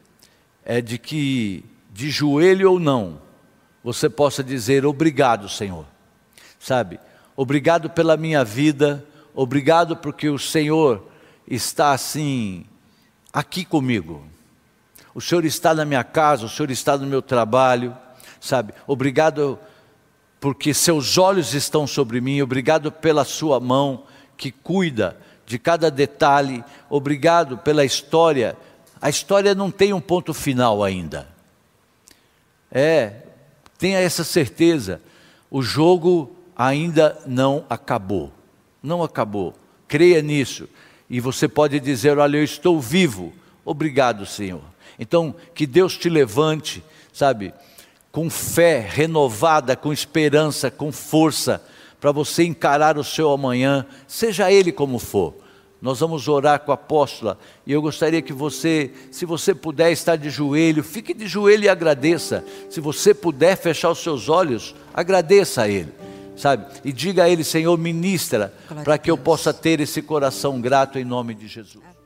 É 0.66 0.82
de 0.82 0.98
que, 0.98 1.64
de 1.94 2.10
joelho 2.10 2.72
ou 2.72 2.80
não, 2.80 3.22
você 3.84 4.10
possa 4.10 4.44
dizer 4.44 4.86
obrigado, 4.86 5.48
Senhor. 5.48 5.86
Sabe? 6.60 7.00
Obrigado 7.36 7.90
pela 7.90 8.18
minha 8.18 8.44
vida, 8.44 9.06
obrigado 9.34 9.96
porque 9.96 10.28
o 10.28 10.40
Senhor 10.40 11.08
está 11.48 11.92
assim, 11.92 12.66
aqui 13.32 13.64
comigo. 13.64 14.26
O 15.14 15.22
Senhor 15.22 15.46
está 15.46 15.74
na 15.74 15.86
minha 15.86 16.04
casa, 16.04 16.46
o 16.46 16.50
Senhor 16.50 16.70
está 16.70 16.98
no 16.98 17.08
meu 17.08 17.22
trabalho, 17.22 17.96
sabe? 18.40 18.74
Obrigado 18.86 19.60
porque 20.40 20.74
seus 20.74 21.18
olhos 21.18 21.54
estão 21.54 21.88
sobre 21.88 22.22
mim, 22.22 22.42
obrigado 22.42 22.92
pela 22.92 23.26
sua 23.26 23.60
mão 23.60 24.04
que 24.36 24.52
cuida 24.52 25.18
de 25.46 25.58
cada 25.58 25.90
detalhe, 25.90 26.64
obrigado 26.90 27.58
pela 27.58 27.84
história. 27.84 28.56
A 29.02 29.10
história 29.10 29.56
não 29.56 29.72
tem 29.72 29.94
um 29.94 30.02
ponto 30.02 30.34
final 30.34 30.84
ainda. 30.84 31.28
É, 32.72 33.24
tenha 33.78 34.00
essa 34.00 34.24
certeza, 34.24 35.02
o 35.50 35.62
jogo 35.62 36.36
ainda 36.56 37.18
não 37.26 37.66
acabou. 37.70 38.32
Não 38.84 39.04
acabou. 39.04 39.54
Creia 39.88 40.22
nisso. 40.22 40.68
E 41.10 41.20
você 41.20 41.48
pode 41.48 41.80
dizer: 41.80 42.18
Olha, 42.18 42.38
eu 42.38 42.44
estou 42.44 42.80
vivo. 42.80 43.34
Obrigado, 43.64 44.26
Senhor. 44.26 44.62
Então, 45.00 45.34
que 45.54 45.66
Deus 45.66 45.98
te 45.98 46.10
levante, 46.10 46.84
sabe, 47.14 47.54
com 48.18 48.32
fé 48.32 48.80
renovada, 48.80 49.76
com 49.76 49.94
esperança, 49.94 50.72
com 50.72 50.92
força, 50.92 51.62
para 52.02 52.12
você 52.12 52.44
encarar 52.44 52.98
o 52.98 53.04
seu 53.04 53.30
amanhã, 53.30 53.86
seja 54.08 54.52
ele 54.52 54.72
como 54.72 54.98
for. 54.98 55.36
Nós 55.80 56.00
vamos 56.00 56.28
orar 56.28 56.62
com 56.62 56.72
a 56.72 56.74
apóstola 56.74 57.38
e 57.64 57.72
eu 57.72 57.80
gostaria 57.80 58.20
que 58.24 58.34
você, 58.34 58.92
se 59.12 59.24
você 59.24 59.54
puder 59.54 59.92
estar 59.92 60.16
de 60.16 60.32
joelho, 60.32 60.84
fique 60.84 61.14
de 61.14 61.28
joelho 61.28 61.66
e 61.66 61.70
agradeça. 61.70 62.44
Se 62.72 62.82
você 62.82 63.14
puder 63.14 63.56
fechar 63.56 63.92
os 63.92 64.02
seus 64.02 64.30
olhos, 64.30 64.74
agradeça 64.96 65.62
a 65.62 65.70
Ele 65.70 65.94
sabe? 66.36 66.66
E 66.84 66.92
diga 66.92 67.24
a 67.24 67.30
Ele, 67.30 67.44
Senhor, 67.44 67.78
ministra, 67.78 68.52
para 68.84 68.98
que 68.98 69.12
eu 69.12 69.18
possa 69.18 69.54
ter 69.54 69.80
esse 69.80 70.02
coração 70.02 70.60
grato 70.60 70.98
em 70.98 71.04
nome 71.04 71.36
de 71.36 71.48
Jesus. 71.48 71.97